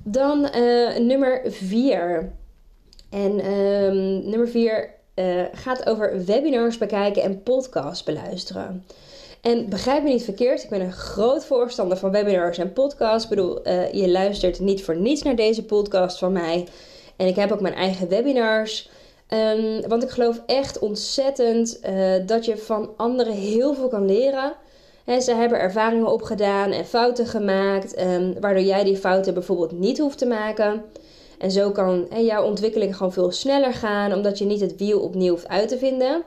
Dan 0.04 0.50
uh, 0.56 0.98
nummer 0.98 1.42
4. 1.46 2.32
En 3.10 3.52
um, 3.52 4.30
nummer 4.30 4.48
4 4.48 4.94
uh, 5.16 5.40
eh, 5.40 5.48
gaat 5.52 5.86
over 5.86 6.26
webinars 6.26 6.78
bekijken 6.78 7.22
en 7.22 7.44
podcasts 7.44 8.04
beluisteren. 8.04 8.86
En 9.46 9.70
begrijp 9.70 10.04
me 10.04 10.10
niet 10.10 10.24
verkeerd, 10.24 10.64
ik 10.64 10.70
ben 10.70 10.82
een 10.82 10.94
groot 10.94 11.46
voorstander 11.46 11.98
van 11.98 12.12
webinars 12.12 12.58
en 12.58 12.74
podcasts. 12.74 13.24
Ik 13.24 13.30
bedoel, 13.30 13.68
uh, 13.68 13.94
je 13.94 14.10
luistert 14.10 14.60
niet 14.60 14.84
voor 14.84 14.96
niets 14.96 15.22
naar 15.22 15.36
deze 15.36 15.64
podcast 15.64 16.18
van 16.18 16.32
mij. 16.32 16.68
En 17.16 17.28
ik 17.28 17.36
heb 17.36 17.52
ook 17.52 17.62
mijn 17.62 17.74
eigen 17.74 18.10
webinars. 18.10 18.90
Um, 19.30 19.88
want 19.88 20.04
ik 20.04 20.10
geloof 20.10 20.42
echt 20.46 20.80
ontzettend 20.80 21.80
uh, 21.86 22.14
dat 22.26 22.46
je 22.46 22.58
van 22.58 22.90
anderen 22.98 23.34
heel 23.34 23.74
veel 23.74 23.88
kan 23.88 24.06
leren. 24.06 24.54
En 25.06 25.22
ze 25.22 25.34
hebben 25.34 25.60
ervaringen 25.60 26.12
opgedaan 26.12 26.72
en 26.72 26.86
fouten 26.86 27.26
gemaakt, 27.26 28.02
um, 28.02 28.36
waardoor 28.40 28.64
jij 28.64 28.84
die 28.84 28.98
fouten 28.98 29.34
bijvoorbeeld 29.34 29.80
niet 29.80 30.00
hoeft 30.00 30.18
te 30.18 30.26
maken. 30.26 30.84
En 31.38 31.52
zo 31.52 31.72
kan 31.72 32.08
jouw 32.20 32.46
ontwikkeling 32.46 32.96
gewoon 32.96 33.14
veel 33.14 33.32
sneller 33.32 33.74
gaan, 33.74 34.14
omdat 34.14 34.38
je 34.38 34.46
niet 34.46 34.62
het 34.62 34.78
wiel 34.78 35.00
opnieuw 35.00 35.32
hoeft 35.32 35.48
uit 35.48 35.68
te 35.68 35.78
vinden. 35.78 36.24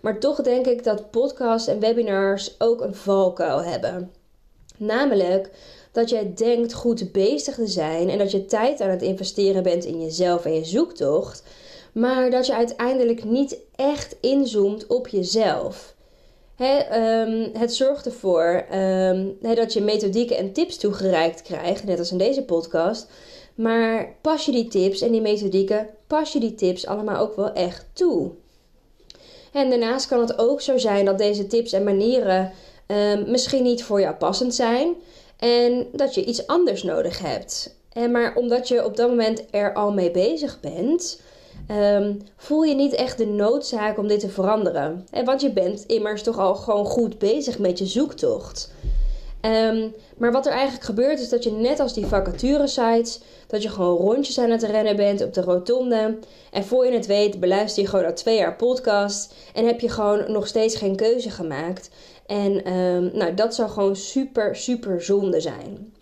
Maar 0.00 0.18
toch 0.18 0.42
denk 0.42 0.66
ik 0.66 0.84
dat 0.84 1.10
podcasts 1.10 1.68
en 1.68 1.80
webinars 1.80 2.54
ook 2.58 2.80
een 2.80 2.94
valkuil 2.94 3.62
hebben. 3.62 4.12
Namelijk 4.76 5.50
dat 5.92 6.08
jij 6.08 6.32
denkt 6.34 6.72
goed 6.72 7.12
bezig 7.12 7.54
te 7.54 7.66
zijn 7.66 8.10
en 8.10 8.18
dat 8.18 8.30
je 8.30 8.44
tijd 8.44 8.80
aan 8.80 8.90
het 8.90 9.02
investeren 9.02 9.62
bent 9.62 9.84
in 9.84 10.00
jezelf 10.00 10.44
en 10.44 10.54
je 10.54 10.64
zoektocht, 10.64 11.42
maar 11.92 12.30
dat 12.30 12.46
je 12.46 12.54
uiteindelijk 12.54 13.24
niet 13.24 13.58
echt 13.76 14.16
inzoomt 14.20 14.86
op 14.86 15.08
jezelf. 15.08 15.96
Ehm, 16.56 17.48
het 17.52 17.74
zorgt 17.74 18.06
ervoor 18.06 18.64
um, 18.74 19.36
dat 19.40 19.72
je 19.72 19.80
methodieken 19.80 20.36
en 20.36 20.52
tips 20.52 20.76
toegereikt 20.76 21.42
krijgt, 21.42 21.84
net 21.84 21.98
als 21.98 22.12
in 22.12 22.18
deze 22.18 22.44
podcast. 22.44 23.06
Maar 23.54 24.14
pas 24.20 24.44
je 24.44 24.52
die 24.52 24.68
tips 24.68 25.00
en 25.00 25.12
die 25.12 25.20
methodieken, 25.20 25.88
pas 26.06 26.32
je 26.32 26.40
die 26.40 26.54
tips 26.54 26.86
allemaal 26.86 27.20
ook 27.20 27.36
wel 27.36 27.52
echt 27.52 27.86
toe? 27.92 28.30
En 29.52 29.70
daarnaast 29.70 30.06
kan 30.06 30.20
het 30.20 30.38
ook 30.38 30.60
zo 30.60 30.78
zijn 30.78 31.04
dat 31.04 31.18
deze 31.18 31.46
tips 31.46 31.72
en 31.72 31.84
manieren 31.84 32.52
um, 32.86 33.30
misschien 33.30 33.62
niet 33.62 33.84
voor 33.84 34.00
jou 34.00 34.14
passend 34.14 34.54
zijn 34.54 34.94
en 35.38 35.86
dat 35.92 36.14
je 36.14 36.24
iets 36.24 36.46
anders 36.46 36.82
nodig 36.82 37.18
hebt. 37.18 37.76
En 37.92 38.10
maar 38.10 38.36
omdat 38.36 38.68
je 38.68 38.84
op 38.84 38.96
dat 38.96 39.08
moment 39.08 39.44
er 39.50 39.74
al 39.74 39.92
mee 39.92 40.10
bezig 40.10 40.60
bent, 40.60 41.20
um, 41.70 42.22
voel 42.36 42.62
je 42.62 42.74
niet 42.74 42.94
echt 42.94 43.18
de 43.18 43.26
noodzaak 43.26 43.98
om 43.98 44.08
dit 44.08 44.20
te 44.20 44.28
veranderen. 44.28 45.06
En 45.10 45.24
want 45.24 45.40
je 45.40 45.52
bent 45.52 45.84
immers 45.86 46.22
toch 46.22 46.38
al 46.38 46.54
gewoon 46.54 46.84
goed 46.84 47.18
bezig 47.18 47.58
met 47.58 47.78
je 47.78 47.86
zoektocht. 47.86 48.72
Um, 49.42 49.94
maar 50.16 50.32
wat 50.32 50.46
er 50.46 50.52
eigenlijk 50.52 50.84
gebeurt 50.84 51.20
is 51.20 51.28
dat 51.28 51.44
je 51.44 51.50
net 51.50 51.80
als 51.80 51.94
die 51.94 52.06
vacature 52.06 52.66
sites, 52.66 53.20
dat 53.46 53.62
je 53.62 53.68
gewoon 53.68 53.96
rondjes 53.96 54.38
aan 54.38 54.50
het 54.50 54.62
rennen 54.62 54.96
bent 54.96 55.22
op 55.22 55.34
de 55.34 55.40
rotonde. 55.40 56.18
En 56.50 56.64
voor 56.64 56.86
je 56.86 56.92
het 56.92 57.06
weet 57.06 57.40
beluister 57.40 57.82
je 57.82 57.88
gewoon 57.88 58.04
al 58.04 58.12
twee 58.12 58.36
jaar 58.36 58.56
podcast 58.56 59.34
en 59.54 59.66
heb 59.66 59.80
je 59.80 59.88
gewoon 59.88 60.32
nog 60.32 60.46
steeds 60.46 60.76
geen 60.76 60.96
keuze 60.96 61.30
gemaakt. 61.30 61.90
En 62.26 62.72
um, 62.72 63.10
nou, 63.14 63.34
dat 63.34 63.54
zou 63.54 63.70
gewoon 63.70 63.96
super, 63.96 64.56
super 64.56 65.02
zonde 65.02 65.40
zijn. 65.40 65.92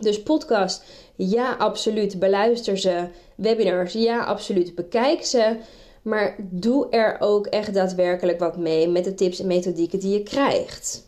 Dus 0.00 0.22
podcast, 0.22 0.82
ja, 1.16 1.54
absoluut. 1.54 2.18
Beluister 2.18 2.78
ze. 2.78 3.08
Webinars, 3.34 3.92
ja, 3.92 4.24
absoluut. 4.24 4.74
Bekijk 4.74 5.24
ze. 5.24 5.56
Maar 6.02 6.36
doe 6.38 6.88
er 6.90 7.16
ook 7.18 7.46
echt 7.46 7.74
daadwerkelijk 7.74 8.38
wat 8.38 8.56
mee 8.56 8.88
met 8.88 9.04
de 9.04 9.14
tips 9.14 9.40
en 9.40 9.46
methodieken 9.46 9.98
die 9.98 10.12
je 10.12 10.22
krijgt. 10.22 11.05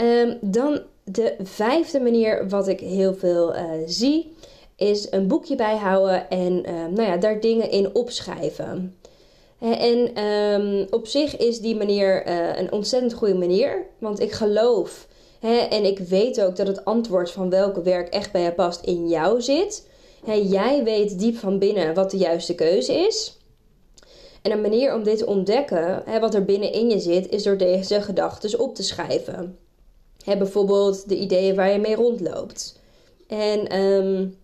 Um, 0.00 0.38
dan 0.40 0.80
de 1.04 1.34
vijfde 1.42 2.00
manier 2.00 2.48
wat 2.48 2.68
ik 2.68 2.80
heel 2.80 3.14
veel 3.14 3.54
uh, 3.54 3.62
zie, 3.86 4.32
is 4.76 5.12
een 5.12 5.26
boekje 5.26 5.56
bijhouden 5.56 6.30
en 6.30 6.52
uh, 6.52 6.72
nou 6.72 7.02
ja, 7.02 7.16
daar 7.16 7.40
dingen 7.40 7.70
in 7.70 7.94
opschrijven. 7.94 8.96
En 9.58 10.24
um, 10.24 10.86
op 10.90 11.06
zich 11.06 11.36
is 11.36 11.60
die 11.60 11.76
manier 11.76 12.28
uh, 12.28 12.58
een 12.58 12.72
ontzettend 12.72 13.12
goede 13.12 13.34
manier, 13.34 13.86
want 13.98 14.20
ik 14.20 14.32
geloof 14.32 15.06
en 15.70 15.84
ik 15.84 15.98
weet 15.98 16.40
ook 16.40 16.56
dat 16.56 16.66
het 16.66 16.84
antwoord 16.84 17.30
van 17.30 17.50
welke 17.50 17.82
werk 17.82 18.08
echt 18.08 18.32
bij 18.32 18.42
je 18.42 18.52
past 18.52 18.84
in 18.84 19.08
jou 19.08 19.40
zit. 19.42 19.86
jij 20.42 20.84
weet 20.84 21.18
diep 21.18 21.36
van 21.36 21.58
binnen 21.58 21.94
wat 21.94 22.10
de 22.10 22.16
juiste 22.16 22.54
keuze 22.54 22.92
is. 22.92 23.38
En 24.42 24.52
een 24.52 24.60
manier 24.60 24.94
om 24.94 25.02
dit 25.02 25.18
te 25.18 25.26
ontdekken, 25.26 26.04
wat 26.20 26.34
er 26.34 26.44
binnenin 26.44 26.90
je 26.90 26.98
zit, 26.98 27.28
is 27.28 27.42
door 27.42 27.56
deze 27.56 28.00
gedachten 28.00 28.60
op 28.60 28.74
te 28.74 28.82
schrijven. 28.82 29.58
Bijvoorbeeld 30.24 31.08
de 31.08 31.16
ideeën 31.16 31.54
waar 31.54 31.72
je 31.72 31.78
mee 31.78 31.94
rondloopt. 31.94 32.80
En 33.26 33.80
um, 33.80 34.36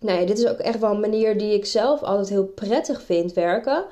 nou 0.00 0.20
ja, 0.20 0.26
dit 0.26 0.38
is 0.38 0.46
ook 0.46 0.58
echt 0.58 0.78
wel 0.78 0.90
een 0.90 1.00
manier 1.00 1.38
die 1.38 1.54
ik 1.54 1.66
zelf 1.66 2.02
altijd 2.02 2.28
heel 2.28 2.44
prettig 2.46 3.02
vind 3.02 3.32
werken. 3.32 3.84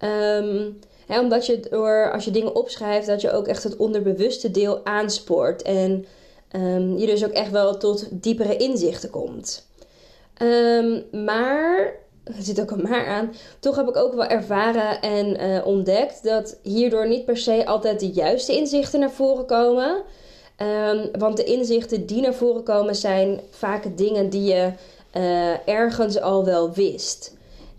Um, 0.00 0.78
omdat 1.20 1.46
je 1.46 1.60
door, 1.70 2.12
als 2.12 2.24
je 2.24 2.30
dingen 2.30 2.54
opschrijft, 2.54 3.06
dat 3.06 3.20
je 3.20 3.32
ook 3.32 3.46
echt 3.46 3.62
het 3.62 3.76
onderbewuste 3.76 4.50
deel 4.50 4.84
aanspoort. 4.84 5.62
En 5.62 6.06
um, 6.52 6.98
je 6.98 7.06
dus 7.06 7.24
ook 7.24 7.32
echt 7.32 7.50
wel 7.50 7.76
tot 7.76 8.08
diepere 8.10 8.56
inzichten 8.56 9.10
komt. 9.10 9.66
Maar, 11.12 11.94
er 12.24 12.42
zit 12.42 12.60
ook 12.60 12.70
een 12.70 12.82
maar 12.82 13.06
aan, 13.06 13.32
toch 13.58 13.76
heb 13.76 13.88
ik 13.88 13.96
ook 13.96 14.14
wel 14.14 14.26
ervaren 14.26 15.00
en 15.00 15.40
uh, 15.40 15.66
ontdekt 15.66 16.22
dat 16.22 16.58
hierdoor 16.62 17.08
niet 17.08 17.24
per 17.24 17.36
se 17.36 17.66
altijd 17.66 18.00
de 18.00 18.10
juiste 18.10 18.56
inzichten 18.56 19.00
naar 19.00 19.10
voren 19.10 19.46
komen. 19.46 20.02
Um, 20.62 21.08
want 21.18 21.36
de 21.36 21.44
inzichten 21.44 22.06
die 22.06 22.20
naar 22.20 22.34
voren 22.34 22.62
komen 22.62 22.94
zijn 22.94 23.40
vaak 23.50 23.96
dingen 23.96 24.30
die 24.30 24.44
je 24.54 24.72
uh, 25.16 25.68
ergens 25.68 26.20
al 26.20 26.44
wel 26.44 26.72
wist. 26.72 27.36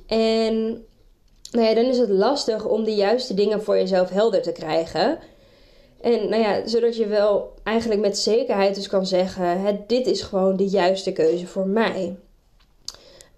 En 0.08 0.86
nou 1.52 1.66
ja, 1.68 1.74
dan 1.74 1.86
is 1.86 1.98
het 1.98 2.10
lastig 2.10 2.66
om 2.66 2.84
de 2.84 2.96
juiste 2.96 3.34
dingen 3.34 3.64
voor 3.64 3.76
jezelf 3.78 4.10
helder 4.10 4.42
te 4.42 4.52
krijgen. 4.52 5.20
En 6.02 6.30
nou 6.30 6.42
ja, 6.42 6.68
zodat 6.68 6.96
je 6.96 7.08
wel 7.08 7.54
eigenlijk 7.64 8.02
met 8.02 8.18
zekerheid 8.18 8.76
dus 8.76 8.88
kan 8.88 9.06
zeggen: 9.06 9.84
dit 9.88 10.08
is 10.08 10.22
gewoon 10.22 10.56
de 10.56 10.68
juiste 10.68 11.12
keuze 11.12 11.48
voor 11.48 11.68
mij. 11.68 12.16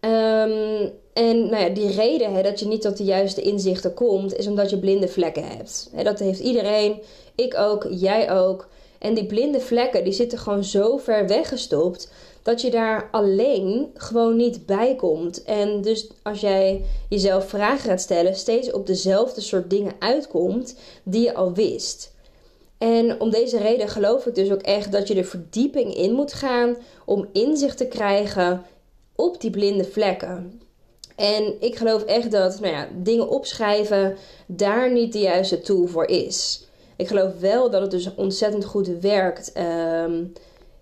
Um, 0.01 0.91
en 1.13 1.49
nou 1.49 1.63
ja, 1.63 1.69
die 1.69 1.91
reden 1.91 2.33
hè, 2.33 2.41
dat 2.41 2.59
je 2.59 2.67
niet 2.67 2.81
tot 2.81 2.97
de 2.97 3.03
juiste 3.03 3.41
inzichten 3.41 3.93
komt, 3.93 4.35
is 4.35 4.47
omdat 4.47 4.69
je 4.69 4.79
blinde 4.79 5.07
vlekken 5.07 5.47
hebt. 5.47 5.89
Hè, 5.95 6.03
dat 6.03 6.19
heeft 6.19 6.39
iedereen, 6.39 7.01
ik 7.35 7.57
ook, 7.57 7.87
jij 7.89 8.31
ook. 8.31 8.67
En 8.99 9.13
die 9.13 9.25
blinde 9.25 9.59
vlekken 9.59 10.03
die 10.03 10.13
zitten 10.13 10.37
gewoon 10.39 10.63
zo 10.63 10.97
ver 10.97 11.27
weggestopt 11.27 12.11
dat 12.43 12.61
je 12.61 12.71
daar 12.71 13.09
alleen 13.11 13.91
gewoon 13.93 14.35
niet 14.35 14.65
bij 14.65 14.95
komt. 14.95 15.43
En 15.43 15.81
dus 15.81 16.09
als 16.23 16.41
jij 16.41 16.81
jezelf 17.09 17.49
vragen 17.49 17.89
gaat 17.89 18.01
stellen, 18.01 18.35
steeds 18.35 18.71
op 18.71 18.87
dezelfde 18.87 19.41
soort 19.41 19.69
dingen 19.69 19.93
uitkomt 19.99 20.75
die 21.03 21.23
je 21.23 21.33
al 21.33 21.53
wist. 21.53 22.11
En 22.77 23.21
om 23.21 23.29
deze 23.29 23.57
reden 23.57 23.87
geloof 23.87 24.25
ik 24.25 24.35
dus 24.35 24.51
ook 24.51 24.61
echt 24.61 24.91
dat 24.91 25.07
je 25.07 25.13
de 25.13 25.23
verdieping 25.23 25.95
in 25.95 26.13
moet 26.13 26.33
gaan 26.33 26.77
om 27.05 27.29
inzicht 27.33 27.77
te 27.77 27.87
krijgen 27.87 28.65
op 29.15 29.41
die 29.41 29.51
blinde 29.51 29.83
vlekken. 29.83 30.61
En 31.15 31.53
ik 31.59 31.75
geloof 31.75 32.03
echt 32.03 32.31
dat 32.31 32.59
nou 32.59 32.73
ja, 32.73 32.87
dingen 32.95 33.29
opschrijven 33.29 34.17
daar 34.47 34.91
niet 34.91 35.13
de 35.13 35.19
juiste 35.19 35.61
tool 35.61 35.87
voor 35.87 36.05
is. 36.05 36.67
Ik 36.99 37.07
geloof 37.07 37.39
wel 37.39 37.69
dat 37.69 37.81
het 37.81 37.91
dus 37.91 38.15
ontzettend 38.15 38.65
goed 38.65 38.87
werkt. 38.87 39.53
Um, 40.05 40.33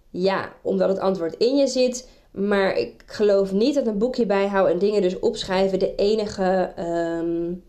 ja, 0.10 0.54
omdat 0.62 0.90
het 0.90 1.00
antwoord 1.00 1.36
in 1.38 1.56
je 1.56 1.68
zit. 1.68 2.10
Maar 2.32 2.78
ik 2.78 3.04
geloof 3.06 3.52
niet 3.52 3.76
dat 3.76 3.88
een 3.88 3.98
boekje 3.98 4.26
bijhouden 4.26 4.74
en 4.74 4.80
dingen 4.80 5.02
dus 5.02 5.20
opschrijven 5.20 5.80
de 5.80 5.96
enige, 5.96 6.74
um, 6.80 7.64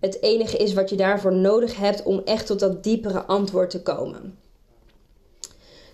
het 0.00 0.22
enige 0.22 0.56
is 0.56 0.72
wat 0.72 0.90
je 0.90 0.96
daarvoor 0.96 1.34
nodig 1.34 1.76
hebt 1.76 2.02
om 2.02 2.22
echt 2.24 2.46
tot 2.46 2.60
dat 2.60 2.82
diepere 2.84 3.22
antwoord 3.22 3.70
te 3.70 3.82
komen. 3.82 4.38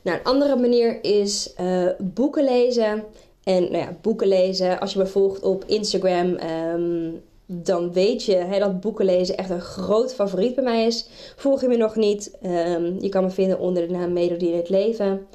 Nou, 0.02 0.18
een 0.18 0.24
andere 0.24 0.56
manier 0.56 1.04
is 1.04 1.54
uh, 1.60 1.88
boeken 1.98 2.44
lezen. 2.44 3.04
En 3.44 3.62
nou 3.62 3.76
ja, 3.76 3.96
boeken 4.00 4.28
lezen, 4.28 4.80
als 4.80 4.92
je 4.92 4.98
me 4.98 5.06
volgt 5.06 5.42
op 5.42 5.64
Instagram, 5.64 6.38
um, 6.74 7.22
dan 7.50 7.92
weet 7.92 8.24
je 8.24 8.34
hè, 8.34 8.58
dat 8.58 8.80
boeken 8.80 9.04
lezen 9.04 9.36
echt 9.36 9.50
een 9.50 9.60
groot 9.60 10.14
favoriet 10.14 10.54
bij 10.54 10.64
mij 10.64 10.86
is. 10.86 11.08
Volg 11.36 11.60
je 11.60 11.68
me 11.68 11.76
nog 11.76 11.96
niet? 11.96 12.38
Um, 12.42 12.96
je 13.00 13.08
kan 13.08 13.24
me 13.24 13.30
vinden 13.30 13.58
onder 13.58 13.86
de 13.86 13.94
naam 13.94 14.12
Melodie 14.12 14.50
in 14.50 14.56
het 14.56 14.68
Leven. 14.68 15.26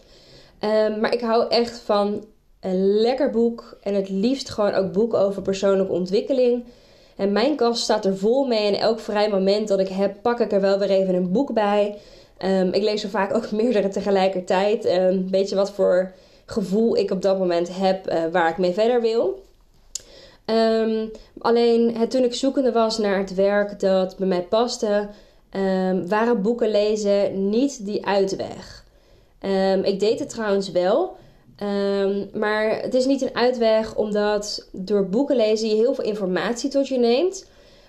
Um, 0.60 1.00
maar 1.00 1.14
ik 1.14 1.22
hou 1.22 1.50
echt 1.50 1.80
van 1.80 2.26
een 2.60 2.86
lekker 2.86 3.30
boek. 3.30 3.78
En 3.82 3.94
het 3.94 4.10
liefst 4.10 4.50
gewoon 4.50 4.74
ook 4.74 4.92
boeken 4.92 5.20
over 5.20 5.42
persoonlijke 5.42 5.92
ontwikkeling. 5.92 6.66
En 7.16 7.32
mijn 7.32 7.56
kast 7.56 7.84
staat 7.84 8.06
er 8.06 8.18
vol 8.18 8.46
mee. 8.46 8.68
En 8.68 8.80
elk 8.80 9.00
vrij 9.00 9.30
moment 9.30 9.68
dat 9.68 9.80
ik 9.80 9.90
heb, 9.90 10.16
pak 10.22 10.40
ik 10.40 10.52
er 10.52 10.62
wel 10.62 10.80
weer 10.80 10.90
even 10.90 11.16
een 11.16 11.32
boek 11.32 11.54
bij. 11.54 11.98
Um, 12.46 12.74
ik 12.74 12.84
lees 12.84 13.02
zo 13.02 13.08
vaak 13.08 13.36
ook 13.36 13.52
meerdere 13.62 13.90
tegelijkertijd. 13.90 14.84
Weet 15.30 15.50
je 15.50 15.56
wat 15.56 15.72
voor 15.72 16.14
gevoel 16.46 16.98
ik 16.98 17.12
op 17.12 17.22
dat 17.22 17.38
moment 17.38 17.78
heb 17.78 18.12
uh, 18.12 18.24
waar 18.32 18.50
ik 18.50 18.58
mee 18.58 18.74
verder 18.74 19.02
wil. 19.02 19.42
Um, 20.46 21.12
alleen 21.40 21.98
het, 21.98 22.12
toen 22.12 22.24
ik 22.24 22.34
zoekende 22.34 22.72
was 22.72 22.98
naar 22.98 23.18
het 23.18 23.34
werk 23.34 23.80
dat 23.80 24.18
bij 24.18 24.28
mij 24.28 24.42
paste, 24.42 25.08
waren 26.08 26.42
boeken 26.42 26.72
lezen 26.72 27.50
niet 27.50 27.86
die 27.86 28.06
uitweg. 28.06 28.86
Um, 29.42 29.84
ik 29.84 30.00
deed 30.00 30.20
het 30.20 30.30
trouwens 30.30 30.72
wel. 30.72 31.16
Maar 32.34 32.82
het 32.82 32.94
is 32.94 33.06
niet 33.06 33.22
een 33.22 33.36
uitweg 33.36 33.96
omdat 33.96 34.70
door 34.72 35.10
boeken 35.10 35.36
lezen 35.36 35.70
je 35.70 35.76
heel 35.76 35.94
veel 35.94 36.04
informatie 36.04 36.70
tot 36.70 36.88
je 36.88 36.98
neemt. 36.98 37.46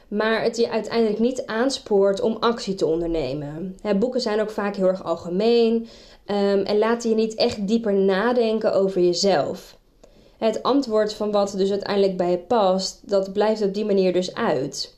Maar 0.09 0.43
het 0.43 0.57
je 0.57 0.71
uiteindelijk 0.71 1.19
niet 1.19 1.47
aanspoort 1.47 2.21
om 2.21 2.37
actie 2.41 2.75
te 2.75 2.87
ondernemen. 2.87 3.77
boeken 3.99 4.21
zijn 4.21 4.41
ook 4.41 4.51
vaak 4.51 4.77
heel 4.77 4.87
erg 4.87 5.05
algemeen. 5.05 5.89
En 6.65 6.79
laten 6.79 7.11
je 7.11 7.17
niet 7.17 7.35
echt 7.35 7.69
dieper 7.69 7.95
nadenken 7.95 8.75
over 8.75 9.01
jezelf. 9.01 9.77
Het 10.39 10.63
antwoord 10.63 11.15
van 11.15 11.31
wat 11.31 11.55
dus 11.57 11.71
uiteindelijk 11.71 12.17
bij 12.17 12.31
je 12.31 12.39
past, 12.39 13.01
dat 13.03 13.33
blijft 13.33 13.63
op 13.63 13.75
die 13.75 13.85
manier 13.85 14.13
dus 14.13 14.35
uit. 14.35 14.95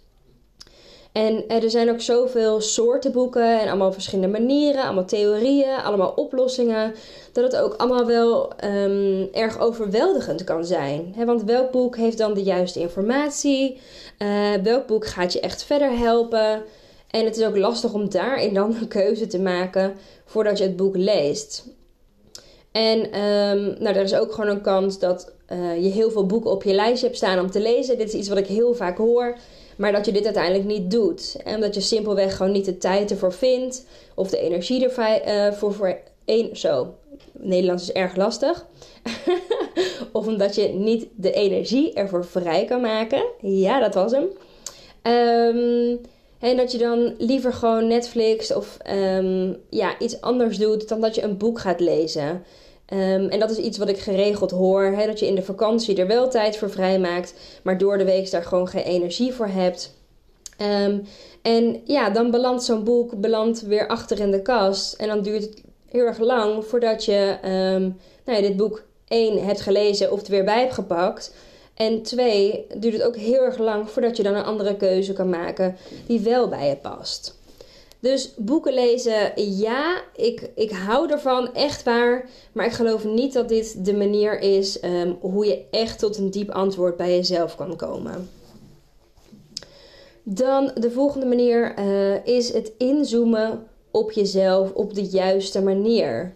En 1.16 1.48
er 1.48 1.70
zijn 1.70 1.90
ook 1.90 2.00
zoveel 2.00 2.60
soorten 2.60 3.12
boeken 3.12 3.60
en 3.60 3.68
allemaal 3.68 3.92
verschillende 3.92 4.38
manieren, 4.40 4.82
allemaal 4.82 5.04
theorieën, 5.04 5.76
allemaal 5.82 6.12
oplossingen, 6.16 6.94
dat 7.32 7.44
het 7.44 7.56
ook 7.56 7.74
allemaal 7.74 8.06
wel 8.06 8.52
um, 8.64 9.28
erg 9.32 9.58
overweldigend 9.58 10.44
kan 10.44 10.64
zijn. 10.64 11.14
want 11.24 11.42
welk 11.42 11.70
boek 11.70 11.96
heeft 11.96 12.18
dan 12.18 12.34
de 12.34 12.42
juiste 12.42 12.80
informatie? 12.80 13.80
Uh, 14.18 14.54
welk 14.62 14.86
boek 14.86 15.06
gaat 15.06 15.32
je 15.32 15.40
echt 15.40 15.62
verder 15.62 15.98
helpen? 15.98 16.62
En 17.10 17.24
het 17.24 17.36
is 17.36 17.44
ook 17.44 17.56
lastig 17.56 17.92
om 17.92 18.10
daarin 18.10 18.54
dan 18.54 18.76
een 18.80 18.88
keuze 18.88 19.26
te 19.26 19.40
maken 19.40 19.94
voordat 20.24 20.58
je 20.58 20.64
het 20.64 20.76
boek 20.76 20.96
leest. 20.96 21.64
En 22.76 23.12
ehm, 23.12 23.82
nou, 23.82 23.96
er 23.96 24.02
is 24.02 24.14
ook 24.14 24.32
gewoon 24.32 24.50
een 24.50 24.60
kans 24.60 24.98
dat 24.98 25.32
uh, 25.52 25.82
je 25.82 25.88
heel 25.88 26.10
veel 26.10 26.26
boeken 26.26 26.50
op 26.50 26.62
je 26.62 26.74
lijstje 26.74 27.06
hebt 27.06 27.18
staan 27.18 27.38
om 27.38 27.50
te 27.50 27.60
lezen. 27.60 27.98
Dit 27.98 28.08
is 28.08 28.14
iets 28.14 28.28
wat 28.28 28.38
ik 28.38 28.46
heel 28.46 28.74
vaak 28.74 28.98
hoor. 28.98 29.36
Maar 29.76 29.92
dat 29.92 30.06
je 30.06 30.12
dit 30.12 30.24
uiteindelijk 30.24 30.64
niet 30.64 30.90
doet. 30.90 31.36
En 31.44 31.54
omdat 31.54 31.74
je 31.74 31.80
simpelweg 31.80 32.36
gewoon 32.36 32.52
niet 32.52 32.64
de 32.64 32.78
tijd 32.78 33.10
ervoor 33.10 33.32
vindt. 33.32 33.86
Of 34.14 34.30
de 34.30 34.38
energie 34.38 34.84
ervoor 34.84 35.20
uh, 35.26 35.52
voor, 35.52 35.98
één. 36.24 36.56
Zo. 36.56 36.94
Nederlands 37.32 37.82
is 37.82 37.92
erg 37.92 38.16
lastig. 38.16 38.66
of 40.12 40.26
omdat 40.26 40.54
je 40.54 40.68
niet 40.68 41.06
de 41.14 41.32
energie 41.32 41.92
ervoor 41.92 42.24
vrij 42.24 42.64
kan 42.64 42.80
maken. 42.80 43.24
Ja, 43.40 43.80
dat 43.80 43.94
was 43.94 44.12
hem. 44.12 44.28
Um, 45.12 46.00
en 46.38 46.56
dat 46.56 46.72
je 46.72 46.78
dan 46.78 47.14
liever 47.18 47.52
gewoon 47.52 47.86
Netflix 47.86 48.54
of 48.54 48.76
um, 48.90 49.56
ja, 49.70 49.98
iets 49.98 50.20
anders 50.20 50.58
doet 50.58 50.88
dan 50.88 51.00
dat 51.00 51.14
je 51.14 51.22
een 51.22 51.36
boek 51.36 51.58
gaat 51.58 51.80
lezen. 51.80 52.44
Um, 52.92 53.28
en 53.28 53.38
dat 53.38 53.50
is 53.50 53.56
iets 53.56 53.78
wat 53.78 53.88
ik 53.88 53.98
geregeld 53.98 54.50
hoor. 54.50 54.96
Dat 55.06 55.18
je 55.18 55.26
in 55.26 55.34
de 55.34 55.42
vakantie 55.42 55.96
er 55.96 56.06
wel 56.06 56.28
tijd 56.28 56.56
voor 56.56 56.70
vrijmaakt, 56.70 57.34
maar 57.62 57.78
door 57.78 57.98
de 57.98 58.04
week 58.04 58.30
daar 58.30 58.42
gewoon 58.42 58.68
geen 58.68 58.82
energie 58.82 59.32
voor 59.32 59.48
hebt. 59.48 59.94
Um, 60.84 61.06
en 61.42 61.80
ja, 61.84 62.10
dan 62.10 62.30
belandt 62.30 62.64
zo'n 62.64 62.84
boek 62.84 63.20
belandt 63.20 63.62
weer 63.62 63.88
achter 63.88 64.20
in 64.20 64.30
de 64.30 64.42
kast. 64.42 64.94
En 64.94 65.08
dan 65.08 65.22
duurt 65.22 65.42
het 65.42 65.62
heel 65.90 66.04
erg 66.04 66.18
lang 66.18 66.64
voordat 66.64 67.04
je 67.04 67.38
nou 68.24 68.38
ja, 68.38 68.40
dit 68.40 68.56
boek 68.56 68.82
één 69.08 69.44
hebt 69.44 69.60
gelezen 69.60 70.12
of 70.12 70.22
er 70.22 70.30
weer 70.30 70.44
bij 70.44 70.60
hebt 70.60 70.74
gepakt. 70.74 71.34
En 71.74 72.02
twee, 72.02 72.66
duurt 72.76 72.94
het 72.94 73.02
ook 73.02 73.16
heel 73.16 73.42
erg 73.42 73.58
lang 73.58 73.90
voordat 73.90 74.16
je 74.16 74.22
dan 74.22 74.34
een 74.34 74.44
andere 74.44 74.76
keuze 74.76 75.12
kan 75.12 75.28
maken 75.28 75.76
die 76.06 76.20
wel 76.20 76.48
bij 76.48 76.68
je 76.68 76.76
past. 76.76 77.35
Dus 78.06 78.34
boeken 78.36 78.74
lezen, 78.74 79.32
ja, 79.58 80.02
ik, 80.16 80.50
ik 80.54 80.70
hou 80.70 81.10
ervan, 81.10 81.54
echt 81.54 81.82
waar. 81.82 82.28
Maar 82.52 82.66
ik 82.66 82.72
geloof 82.72 83.04
niet 83.04 83.32
dat 83.32 83.48
dit 83.48 83.84
de 83.84 83.94
manier 83.94 84.40
is 84.40 84.82
um, 84.82 85.16
hoe 85.20 85.46
je 85.46 85.64
echt 85.70 85.98
tot 85.98 86.16
een 86.16 86.30
diep 86.30 86.50
antwoord 86.50 86.96
bij 86.96 87.16
jezelf 87.16 87.56
kan 87.56 87.76
komen. 87.76 88.30
Dan 90.22 90.70
de 90.74 90.90
volgende 90.90 91.26
manier 91.26 91.78
uh, 91.78 92.26
is 92.26 92.52
het 92.52 92.72
inzoomen 92.78 93.66
op 93.90 94.12
jezelf 94.12 94.72
op 94.72 94.94
de 94.94 95.04
juiste 95.04 95.62
manier. 95.62 96.34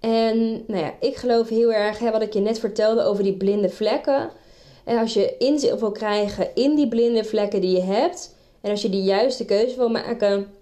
En 0.00 0.64
nou 0.66 0.82
ja, 0.82 0.94
ik 1.00 1.16
geloof 1.16 1.48
heel 1.48 1.72
erg, 1.72 1.98
hè, 1.98 2.10
wat 2.10 2.22
ik 2.22 2.32
je 2.32 2.40
net 2.40 2.58
vertelde 2.58 3.02
over 3.02 3.22
die 3.22 3.36
blinde 3.36 3.70
vlekken. 3.70 4.30
En 4.84 4.98
als 4.98 5.14
je 5.14 5.36
inzicht 5.38 5.80
wil 5.80 5.92
krijgen 5.92 6.54
in 6.54 6.74
die 6.74 6.88
blinde 6.88 7.24
vlekken 7.24 7.60
die 7.60 7.76
je 7.76 7.82
hebt, 7.82 8.34
en 8.60 8.70
als 8.70 8.82
je 8.82 8.88
die 8.88 9.02
juiste 9.02 9.44
keuze 9.44 9.76
wil 9.76 9.88
maken, 9.88 10.56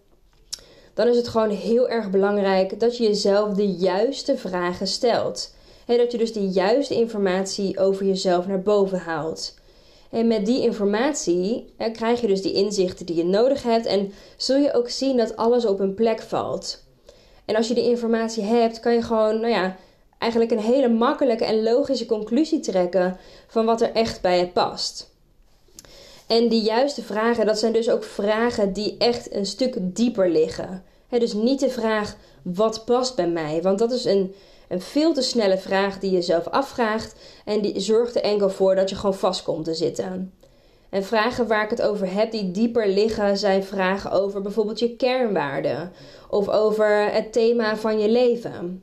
dan 0.96 1.08
is 1.08 1.16
het 1.16 1.28
gewoon 1.28 1.50
heel 1.50 1.88
erg 1.88 2.10
belangrijk 2.10 2.80
dat 2.80 2.96
je 2.96 3.04
jezelf 3.04 3.54
de 3.54 3.72
juiste 3.72 4.36
vragen 4.36 4.86
stelt. 4.86 5.54
En 5.86 5.96
dat 5.96 6.12
je 6.12 6.18
dus 6.18 6.32
de 6.32 6.48
juiste 6.48 6.94
informatie 6.94 7.78
over 7.78 8.06
jezelf 8.06 8.46
naar 8.46 8.62
boven 8.62 8.98
haalt. 8.98 9.54
En 10.10 10.26
met 10.26 10.46
die 10.46 10.60
informatie 10.60 11.74
krijg 11.92 12.20
je 12.20 12.26
dus 12.26 12.42
die 12.42 12.52
inzichten 12.52 13.06
die 13.06 13.16
je 13.16 13.24
nodig 13.24 13.62
hebt 13.62 13.86
en 13.86 14.12
zul 14.36 14.56
je 14.56 14.72
ook 14.72 14.88
zien 14.88 15.16
dat 15.16 15.36
alles 15.36 15.66
op 15.66 15.80
een 15.80 15.94
plek 15.94 16.20
valt. 16.22 16.84
En 17.44 17.56
als 17.56 17.68
je 17.68 17.74
die 17.74 17.88
informatie 17.88 18.42
hebt, 18.42 18.80
kan 18.80 18.94
je 18.94 19.02
gewoon, 19.02 19.40
nou 19.40 19.52
ja, 19.52 19.76
eigenlijk 20.18 20.50
een 20.50 20.58
hele 20.58 20.88
makkelijke 20.88 21.44
en 21.44 21.62
logische 21.62 22.06
conclusie 22.06 22.60
trekken 22.60 23.18
van 23.46 23.64
wat 23.64 23.80
er 23.80 23.92
echt 23.92 24.20
bij 24.20 24.38
je 24.38 24.48
past. 24.48 25.14
En 26.26 26.48
die 26.48 26.62
juiste 26.62 27.02
vragen, 27.02 27.46
dat 27.46 27.58
zijn 27.58 27.72
dus 27.72 27.90
ook 27.90 28.04
vragen 28.04 28.72
die 28.72 28.96
echt 28.98 29.34
een 29.34 29.46
stuk 29.46 29.76
dieper 29.80 30.30
liggen. 30.30 30.84
dus 31.08 31.32
niet 31.32 31.60
de 31.60 31.70
vraag 31.70 32.16
wat 32.42 32.84
past 32.84 33.16
bij 33.16 33.28
mij, 33.28 33.62
want 33.62 33.78
dat 33.78 33.92
is 33.92 34.04
een, 34.04 34.34
een 34.68 34.80
veel 34.80 35.12
te 35.12 35.22
snelle 35.22 35.58
vraag 35.58 35.98
die 35.98 36.10
je 36.10 36.22
zelf 36.22 36.46
afvraagt 36.46 37.14
en 37.44 37.60
die 37.60 37.80
zorgt 37.80 38.16
er 38.16 38.22
enkel 38.22 38.50
voor 38.50 38.74
dat 38.74 38.90
je 38.90 38.96
gewoon 38.96 39.14
vast 39.14 39.42
komt 39.42 39.64
te 39.64 39.74
zitten. 39.74 40.32
En 40.90 41.04
vragen 41.04 41.46
waar 41.46 41.64
ik 41.64 41.70
het 41.70 41.82
over 41.82 42.12
heb 42.12 42.30
die 42.30 42.50
dieper 42.50 42.88
liggen 42.88 43.36
zijn 43.36 43.64
vragen 43.64 44.10
over 44.10 44.42
bijvoorbeeld 44.42 44.78
je 44.78 44.96
kernwaarden 44.96 45.92
of 46.30 46.48
over 46.48 47.12
het 47.12 47.32
thema 47.32 47.76
van 47.76 47.98
je 47.98 48.08
leven. 48.08 48.82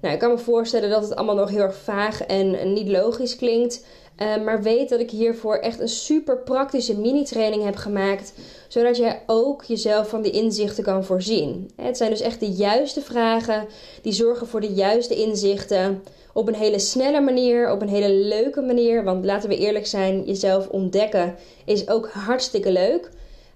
Nou, 0.00 0.14
ik 0.14 0.20
kan 0.20 0.30
me 0.30 0.38
voorstellen 0.38 0.90
dat 0.90 1.02
het 1.02 1.16
allemaal 1.16 1.34
nog 1.34 1.48
heel 1.48 1.60
erg 1.60 1.76
vaag 1.76 2.22
en 2.22 2.72
niet 2.72 2.88
logisch 2.88 3.36
klinkt. 3.36 3.84
Uh, 4.22 4.44
maar 4.44 4.62
weet 4.62 4.88
dat 4.88 5.00
ik 5.00 5.10
hiervoor 5.10 5.56
echt 5.56 5.80
een 5.80 5.88
super 5.88 6.38
praktische 6.38 6.98
mini-training 6.98 7.64
heb 7.64 7.76
gemaakt. 7.76 8.32
Zodat 8.68 8.96
jij 8.96 9.22
ook 9.26 9.64
jezelf 9.64 10.08
van 10.08 10.22
die 10.22 10.32
inzichten 10.32 10.84
kan 10.84 11.04
voorzien. 11.04 11.70
Het 11.76 11.96
zijn 11.96 12.10
dus 12.10 12.20
echt 12.20 12.40
de 12.40 12.50
juiste 12.50 13.00
vragen 13.00 13.66
die 14.02 14.12
zorgen 14.12 14.46
voor 14.46 14.60
de 14.60 14.72
juiste 14.72 15.14
inzichten. 15.14 16.02
Op 16.32 16.48
een 16.48 16.54
hele 16.54 16.78
snelle 16.78 17.20
manier, 17.20 17.70
op 17.70 17.82
een 17.82 17.88
hele 17.88 18.12
leuke 18.12 18.60
manier. 18.60 19.04
Want 19.04 19.24
laten 19.24 19.48
we 19.48 19.58
eerlijk 19.58 19.86
zijn, 19.86 20.24
jezelf 20.24 20.68
ontdekken 20.68 21.34
is 21.64 21.88
ook 21.88 22.10
hartstikke 22.10 22.72
leuk. 22.72 23.10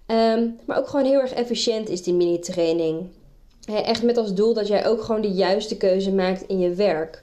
Um, 0.07 0.59
maar 0.67 0.79
ook 0.79 0.89
gewoon 0.89 1.07
heel 1.07 1.21
erg 1.21 1.33
efficiënt 1.33 1.89
is 1.89 2.03
die 2.03 2.15
mini-training. 2.15 3.09
Echt 3.85 4.03
met 4.03 4.17
als 4.17 4.35
doel 4.35 4.55
dat 4.55 4.69
jij 4.69 4.87
ook 4.87 5.03
gewoon 5.03 5.21
de 5.21 5.33
juiste 5.33 5.77
keuze 5.77 6.13
maakt 6.13 6.45
in 6.47 6.59
je 6.59 6.75
werk. 6.75 7.23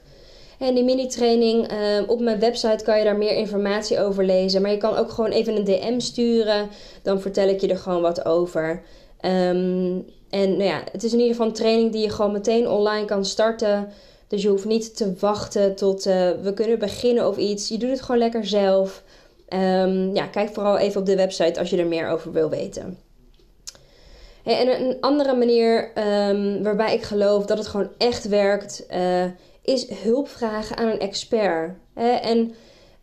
En 0.57 0.75
die 0.75 0.83
mini-training, 0.83 1.71
uh, 1.71 2.09
op 2.09 2.19
mijn 2.19 2.39
website 2.39 2.83
kan 2.83 2.97
je 2.97 3.03
daar 3.03 3.17
meer 3.17 3.35
informatie 3.35 3.99
over 3.99 4.25
lezen. 4.25 4.61
Maar 4.61 4.71
je 4.71 4.77
kan 4.77 4.95
ook 4.95 5.11
gewoon 5.11 5.31
even 5.31 5.55
een 5.55 5.63
DM 5.63 5.99
sturen. 5.99 6.69
Dan 7.01 7.21
vertel 7.21 7.47
ik 7.47 7.61
je 7.61 7.67
er 7.67 7.77
gewoon 7.77 8.01
wat 8.01 8.25
over. 8.25 8.69
Um, 9.21 10.05
en 10.29 10.49
nou 10.49 10.63
ja, 10.63 10.81
het 10.91 11.03
is 11.03 11.13
in 11.13 11.19
ieder 11.19 11.31
geval 11.31 11.47
een 11.47 11.53
training 11.53 11.91
die 11.91 12.01
je 12.01 12.09
gewoon 12.09 12.31
meteen 12.31 12.69
online 12.69 13.05
kan 13.05 13.25
starten. 13.25 13.89
Dus 14.27 14.41
je 14.41 14.49
hoeft 14.49 14.65
niet 14.65 14.97
te 14.97 15.13
wachten 15.19 15.75
tot 15.75 16.07
uh, 16.07 16.29
we 16.41 16.53
kunnen 16.53 16.79
beginnen 16.79 17.27
of 17.27 17.37
iets. 17.37 17.67
Je 17.67 17.77
doet 17.77 17.89
het 17.89 18.01
gewoon 18.01 18.19
lekker 18.19 18.45
zelf. 18.45 19.03
Um, 19.49 20.15
ja, 20.15 20.25
kijk 20.25 20.53
vooral 20.53 20.77
even 20.77 20.99
op 20.99 21.05
de 21.05 21.15
website 21.15 21.59
als 21.59 21.69
je 21.69 21.77
er 21.77 21.87
meer 21.87 22.09
over 22.09 22.31
wil 22.31 22.49
weten. 22.49 22.97
En 24.43 24.81
een 24.81 24.97
andere 24.99 25.35
manier 25.35 25.91
um, 26.29 26.63
waarbij 26.63 26.93
ik 26.93 27.01
geloof 27.01 27.45
dat 27.45 27.57
het 27.57 27.67
gewoon 27.67 27.89
echt 27.97 28.27
werkt, 28.27 28.85
uh, 28.91 29.23
is 29.67 29.89
hulp 29.89 30.27
vragen 30.27 30.77
aan 30.77 30.87
een 30.87 30.99
expert. 30.99 31.77
En 32.21 32.53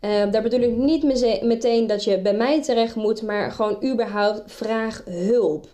uh, 0.01 0.31
daar 0.31 0.41
bedoel 0.41 0.59
ik 0.59 0.75
niet 0.75 1.03
meteen 1.43 1.87
dat 1.87 2.03
je 2.03 2.19
bij 2.19 2.33
mij 2.33 2.61
terecht 2.61 2.95
moet, 2.95 3.21
maar 3.21 3.51
gewoon 3.51 3.83
überhaupt 3.91 4.41
vraag 4.45 5.03
hulp. 5.05 5.67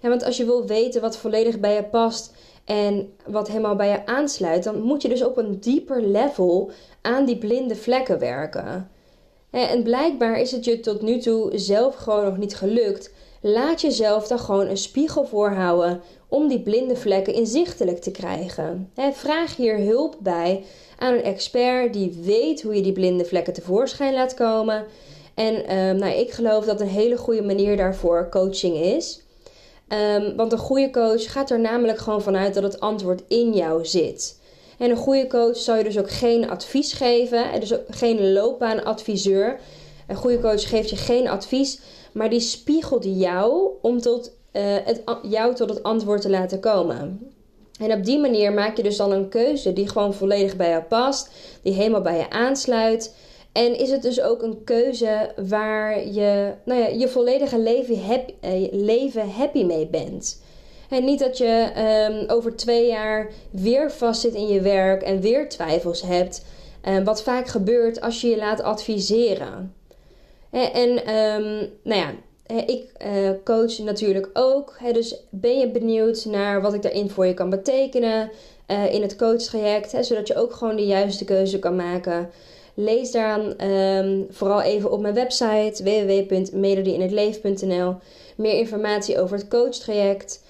want 0.00 0.24
als 0.24 0.36
je 0.36 0.44
wil 0.44 0.66
weten 0.66 1.00
wat 1.00 1.16
volledig 1.16 1.60
bij 1.60 1.74
je 1.74 1.84
past 1.84 2.32
en 2.64 3.12
wat 3.26 3.48
helemaal 3.48 3.76
bij 3.76 3.88
je 3.88 4.06
aansluit, 4.06 4.64
dan 4.64 4.80
moet 4.80 5.02
je 5.02 5.08
dus 5.08 5.24
op 5.24 5.36
een 5.36 5.60
dieper 5.60 6.02
level 6.02 6.70
aan 7.02 7.24
die 7.24 7.38
blinde 7.38 7.76
vlekken 7.76 8.18
werken. 8.18 8.90
En 9.50 9.82
blijkbaar 9.82 10.40
is 10.40 10.50
het 10.50 10.64
je 10.64 10.80
tot 10.80 11.02
nu 11.02 11.18
toe 11.18 11.50
zelf 11.54 11.94
gewoon 11.94 12.24
nog 12.24 12.36
niet 12.36 12.56
gelukt 12.56 13.12
Laat 13.40 13.80
jezelf 13.80 14.26
dan 14.26 14.38
gewoon 14.38 14.66
een 14.66 14.76
spiegel 14.76 15.24
voorhouden 15.24 16.02
om 16.28 16.48
die 16.48 16.60
blinde 16.60 16.96
vlekken 16.96 17.34
inzichtelijk 17.34 18.00
te 18.00 18.10
krijgen. 18.10 18.90
vraag 19.12 19.56
hier 19.56 19.78
hulp 19.78 20.16
bij 20.18 20.64
aan 20.98 21.14
een 21.14 21.22
expert 21.22 21.92
die 21.92 22.18
weet 22.22 22.62
hoe 22.62 22.74
je 22.74 22.82
die 22.82 22.92
blinde 22.92 23.24
vlekken 23.24 23.52
tevoorschijn 23.52 24.14
laat 24.14 24.34
komen. 24.34 24.84
En 25.34 25.66
ehm, 25.66 25.96
nou, 25.96 26.12
ik 26.12 26.30
geloof 26.30 26.64
dat 26.64 26.80
een 26.80 26.88
hele 26.88 27.16
goede 27.16 27.42
manier 27.42 27.76
daarvoor 27.76 28.28
coaching 28.30 28.76
is. 28.76 29.22
Um, 29.88 30.36
want 30.36 30.52
een 30.52 30.58
goede 30.58 30.90
coach 30.90 31.32
gaat 31.32 31.50
er 31.50 31.60
namelijk 31.60 31.98
gewoon 31.98 32.22
vanuit 32.22 32.54
dat 32.54 32.62
het 32.62 32.80
antwoord 32.80 33.22
in 33.28 33.52
jou 33.52 33.86
zit. 33.86 34.38
En 34.78 34.90
een 34.90 34.96
goede 34.96 35.26
coach 35.26 35.56
zal 35.56 35.76
je 35.76 35.84
dus 35.84 35.98
ook 35.98 36.10
geen 36.10 36.50
advies 36.50 36.92
geven, 36.92 37.52
en 37.52 37.60
dus 37.60 37.74
ook 37.74 37.84
geen 37.88 38.32
loopbaanadviseur. 38.32 39.60
Een 40.06 40.16
goede 40.16 40.40
coach 40.40 40.68
geeft 40.68 40.90
je 40.90 40.96
geen 40.96 41.28
advies, 41.28 41.80
maar 42.12 42.30
die 42.30 42.40
spiegelt 42.40 43.04
jou 43.04 43.68
om 43.82 44.00
tot, 44.00 44.32
het, 44.62 45.02
jou 45.22 45.54
tot 45.54 45.68
het 45.68 45.82
antwoord 45.82 46.20
te 46.20 46.30
laten 46.30 46.60
komen. 46.60 47.32
En 47.80 47.92
op 47.92 48.04
die 48.04 48.18
manier 48.18 48.52
maak 48.52 48.76
je 48.76 48.82
dus 48.82 48.96
dan 48.96 49.12
een 49.12 49.28
keuze 49.28 49.72
die 49.72 49.88
gewoon 49.88 50.14
volledig 50.14 50.56
bij 50.56 50.68
jou 50.68 50.82
past, 50.82 51.30
die 51.62 51.72
helemaal 51.72 52.00
bij 52.00 52.16
je 52.16 52.30
aansluit. 52.30 53.14
En 53.52 53.78
is 53.78 53.90
het 53.90 54.02
dus 54.02 54.20
ook 54.20 54.42
een 54.42 54.64
keuze 54.64 55.32
waar 55.48 56.08
je 56.08 56.52
nou 56.64 56.80
ja, 56.80 56.86
je 56.86 57.08
volledige 57.08 57.58
leven 57.58 58.04
happy, 58.04 58.32
leven 58.70 59.30
happy 59.30 59.64
mee 59.64 59.86
bent. 59.86 60.42
En 60.88 61.04
niet 61.04 61.18
dat 61.18 61.38
je 61.38 61.70
um, 62.10 62.28
over 62.30 62.56
twee 62.56 62.86
jaar 62.86 63.30
weer 63.50 63.92
vastzit 63.92 64.34
in 64.34 64.46
je 64.46 64.60
werk 64.60 65.02
en 65.02 65.20
weer 65.20 65.48
twijfels 65.48 66.02
hebt. 66.02 66.44
Um, 66.88 67.04
wat 67.04 67.22
vaak 67.22 67.46
gebeurt 67.46 68.00
als 68.00 68.20
je 68.20 68.28
je 68.28 68.36
laat 68.36 68.62
adviseren. 68.62 69.74
En 70.50 71.14
um, 71.14 71.70
nou 71.82 72.00
ja, 72.00 72.10
ik 72.48 72.92
uh, 73.06 73.30
coach 73.44 73.78
natuurlijk 73.78 74.30
ook. 74.32 74.76
dus 74.92 75.16
ben 75.30 75.58
je 75.58 75.70
benieuwd 75.70 76.24
naar 76.24 76.62
wat 76.62 76.74
ik 76.74 76.82
daarin 76.82 77.10
voor 77.10 77.26
je 77.26 77.34
kan 77.34 77.50
betekenen 77.50 78.30
uh, 78.68 78.94
in 78.94 79.02
het 79.02 79.16
coachtraject, 79.16 80.06
zodat 80.06 80.26
je 80.26 80.36
ook 80.36 80.52
gewoon 80.52 80.76
de 80.76 80.86
juiste 80.86 81.24
keuze 81.24 81.58
kan 81.58 81.76
maken. 81.76 82.30
Lees 82.74 83.10
daaraan 83.10 83.70
um, 83.70 84.26
vooral 84.30 84.62
even 84.62 84.90
op 84.90 85.00
mijn 85.00 85.14
website 85.14 85.82
www.melodieinhetleven.nl 85.82 87.94
meer 88.36 88.58
informatie 88.58 89.20
over 89.20 89.36
het 89.36 89.48
coachtraject, 89.48 90.42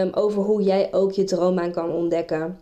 um, 0.00 0.10
over 0.12 0.42
hoe 0.42 0.62
jij 0.62 0.88
ook 0.90 1.12
je 1.12 1.24
droombaan 1.24 1.72
kan 1.72 1.90
ontdekken. 1.90 2.58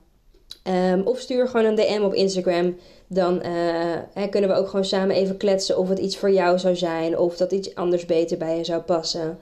Ehm, 0.62 1.00
of 1.04 1.18
stuur 1.18 1.48
gewoon 1.48 1.66
een 1.66 1.74
DM 1.74 2.02
op 2.02 2.14
Instagram. 2.14 2.76
Dan 3.12 3.42
uh, 3.46 4.28
kunnen 4.30 4.50
we 4.50 4.56
ook 4.56 4.68
gewoon 4.68 4.84
samen 4.84 5.16
even 5.16 5.36
kletsen 5.36 5.78
of 5.78 5.88
het 5.88 5.98
iets 5.98 6.16
voor 6.16 6.30
jou 6.30 6.58
zou 6.58 6.76
zijn. 6.76 7.18
Of 7.18 7.36
dat 7.36 7.52
iets 7.52 7.74
anders 7.74 8.06
beter 8.06 8.38
bij 8.38 8.56
je 8.56 8.64
zou 8.64 8.82
passen. 8.82 9.38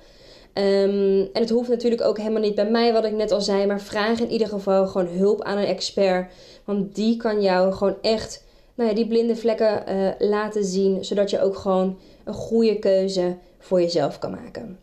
Ehm, 0.53 1.27
en 1.33 1.41
het 1.41 1.51
hoeft 1.51 1.69
natuurlijk 1.69 2.03
ook 2.03 2.19
helemaal 2.19 2.41
niet 2.41 2.55
bij 2.55 2.71
mij, 2.71 2.93
wat 2.93 3.05
ik 3.05 3.13
net 3.13 3.33
al 3.33 3.41
zei. 3.41 3.67
Maar 3.67 3.81
vraag 3.81 4.21
in 4.21 4.31
ieder 4.31 4.49
geval 4.49 4.87
gewoon 4.87 5.07
hulp 5.07 5.43
aan 5.43 5.59
een 5.59 5.65
expert. 5.65 6.33
Want 6.65 6.95
die 6.95 7.17
kan 7.17 7.43
jou 7.43 7.73
gewoon 7.73 7.97
echt 8.03 8.45
nou 8.75 8.89
ja, 8.89 8.95
die 8.95 9.07
blinde 9.07 9.37
vlekken 9.37 9.83
uh, 9.89 10.11
laten 10.19 10.65
zien. 10.65 11.05
Zodat 11.05 11.31
je 11.31 11.41
ook 11.41 11.57
gewoon 11.57 11.99
een 12.25 12.35
goede 12.35 12.79
keuze 12.79 13.37
voor 13.59 13.81
jezelf 13.81 14.19
kan 14.19 14.31
maken. 14.31 14.79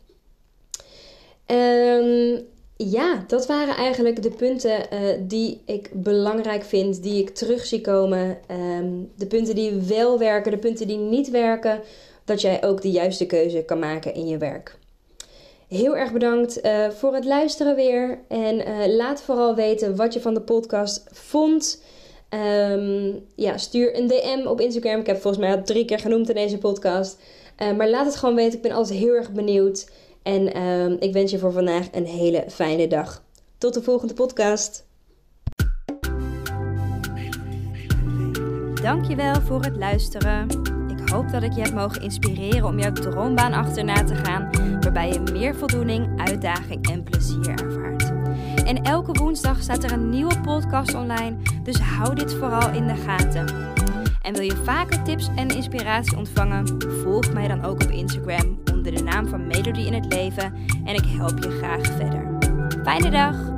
Um, 1.46 2.48
ja, 2.78 3.24
dat 3.28 3.48
waren 3.48 3.76
eigenlijk 3.76 4.22
de 4.22 4.32
punten 4.32 4.80
uh, 4.94 5.00
die 5.20 5.62
ik 5.66 5.90
belangrijk 5.94 6.64
vind, 6.64 7.04
die 7.04 7.22
ik 7.22 7.30
terug 7.30 7.66
zie 7.66 7.82
komen. 7.82 8.38
Um, 8.52 9.12
de 9.16 9.26
punten 9.26 9.56
die 9.56 9.72
wel 9.72 10.20
werken, 10.20 10.52
de 10.52 10.58
punten 10.58 10.88
die 10.88 10.98
niet 10.98 11.30
werken. 11.30 11.82
Dat 12.26 12.42
jij 12.42 12.64
ook 12.64 12.82
de 12.82 12.92
juiste 12.92 13.26
keuze 13.26 13.64
kan 13.64 13.80
maken 13.80 14.14
in 14.14 14.28
je 14.28 14.38
werk. 14.38 14.78
Heel 15.68 15.98
erg 15.98 16.12
bedankt 16.12 16.66
uh, 16.66 16.90
voor 16.90 17.14
het 17.14 17.26
luisteren 17.26 17.76
weer. 17.76 18.20
En 18.28 18.68
uh, 18.68 18.96
laat 18.96 19.22
vooral 19.22 19.56
weten 19.56 19.96
wat 19.96 20.14
je 20.14 20.22
van 20.22 20.34
de 20.34 20.42
podcast 20.42 21.04
vond. 21.12 21.82
Um, 22.30 23.26
ja, 23.36 23.58
stuur 23.58 23.98
een 23.98 24.08
DM 24.08 24.48
op 24.48 24.62
Instagram. 24.62 25.00
Ik 25.00 25.08
heb 25.08 25.22
volgens 25.22 25.44
mij 25.46 25.56
al 25.56 25.64
drie 25.64 25.86
keer 25.86 26.00
genoemd 26.00 26.30
in 26.30 26.36
deze 26.36 26.58
podcast. 26.58 27.18
maar 27.78 27.90
laat 27.90 28.06
het 28.06 28.16
gewoon 28.16 28.36
weten. 28.36 28.56
Ik 28.56 28.62
ben 28.62 28.72
altijd 28.72 29.00
heel 29.00 29.14
erg 29.14 29.32
benieuwd. 29.32 29.88
En 30.28 30.58
uh, 30.58 30.96
ik 31.00 31.14
wens 31.14 31.32
je 31.32 31.40
voor 31.40 31.52
vandaag 31.52 31.88
een 31.92 32.06
hele 32.06 32.44
fijne 32.48 32.88
dag. 32.88 33.24
Tot 33.58 33.74
de 33.74 33.82
volgende 33.82 34.14
podcast. 34.14 34.86
Dankjewel 38.82 39.42
voor 39.42 39.62
het 39.64 39.78
luisteren. 39.78 40.48
Ik 40.88 41.10
hoop 41.10 41.32
dat 41.32 41.44
ik 41.44 41.54
je 41.54 41.62
heb 41.62 41.74
mogen 41.74 42.02
inspireren 42.02 42.66
om 42.66 42.80
jouw 42.80 42.92
droombaan 42.92 43.54
achterna 43.54 44.04
te 44.04 44.16
gaan, 44.16 44.50
waarbij 44.80 45.10
je 45.12 45.20
meer 45.32 45.56
voldoening, 45.56 46.20
uitdaging 46.20 46.90
en 46.90 47.04
plezier 47.04 47.50
ervaart. 47.50 48.12
En 48.66 48.84
elke 48.84 49.12
woensdag 49.12 49.62
staat 49.62 49.84
er 49.84 49.92
een 49.92 50.10
nieuwe 50.10 50.40
podcast 50.42 50.94
online, 50.94 51.38
dus 51.64 51.80
hou 51.80 52.16
dit 52.16 52.34
vooral 52.34 52.72
in 52.72 52.88
de 52.88 52.96
gaten. 52.96 53.46
En 54.22 54.34
wil 54.34 54.44
je 54.44 54.62
vaker 54.64 55.04
tips 55.04 55.30
en 55.36 55.48
inspiratie 55.48 56.18
ontvangen? 56.18 56.82
Volg 57.04 57.34
mij 57.34 57.48
dan 57.48 57.66
ook 57.66 57.84
op 57.84 57.90
Instagram 57.90 58.67
de 58.92 59.04
naam 59.04 59.28
van 59.28 59.48
Melody 59.48 59.82
in 59.82 59.94
het 59.94 60.14
Leven 60.14 60.54
en 60.86 60.96
ik 60.96 61.06
help 61.06 61.44
je 61.44 61.50
graag 61.50 61.86
verder. 61.86 62.38
Fijne 62.84 63.10
dag! 63.10 63.57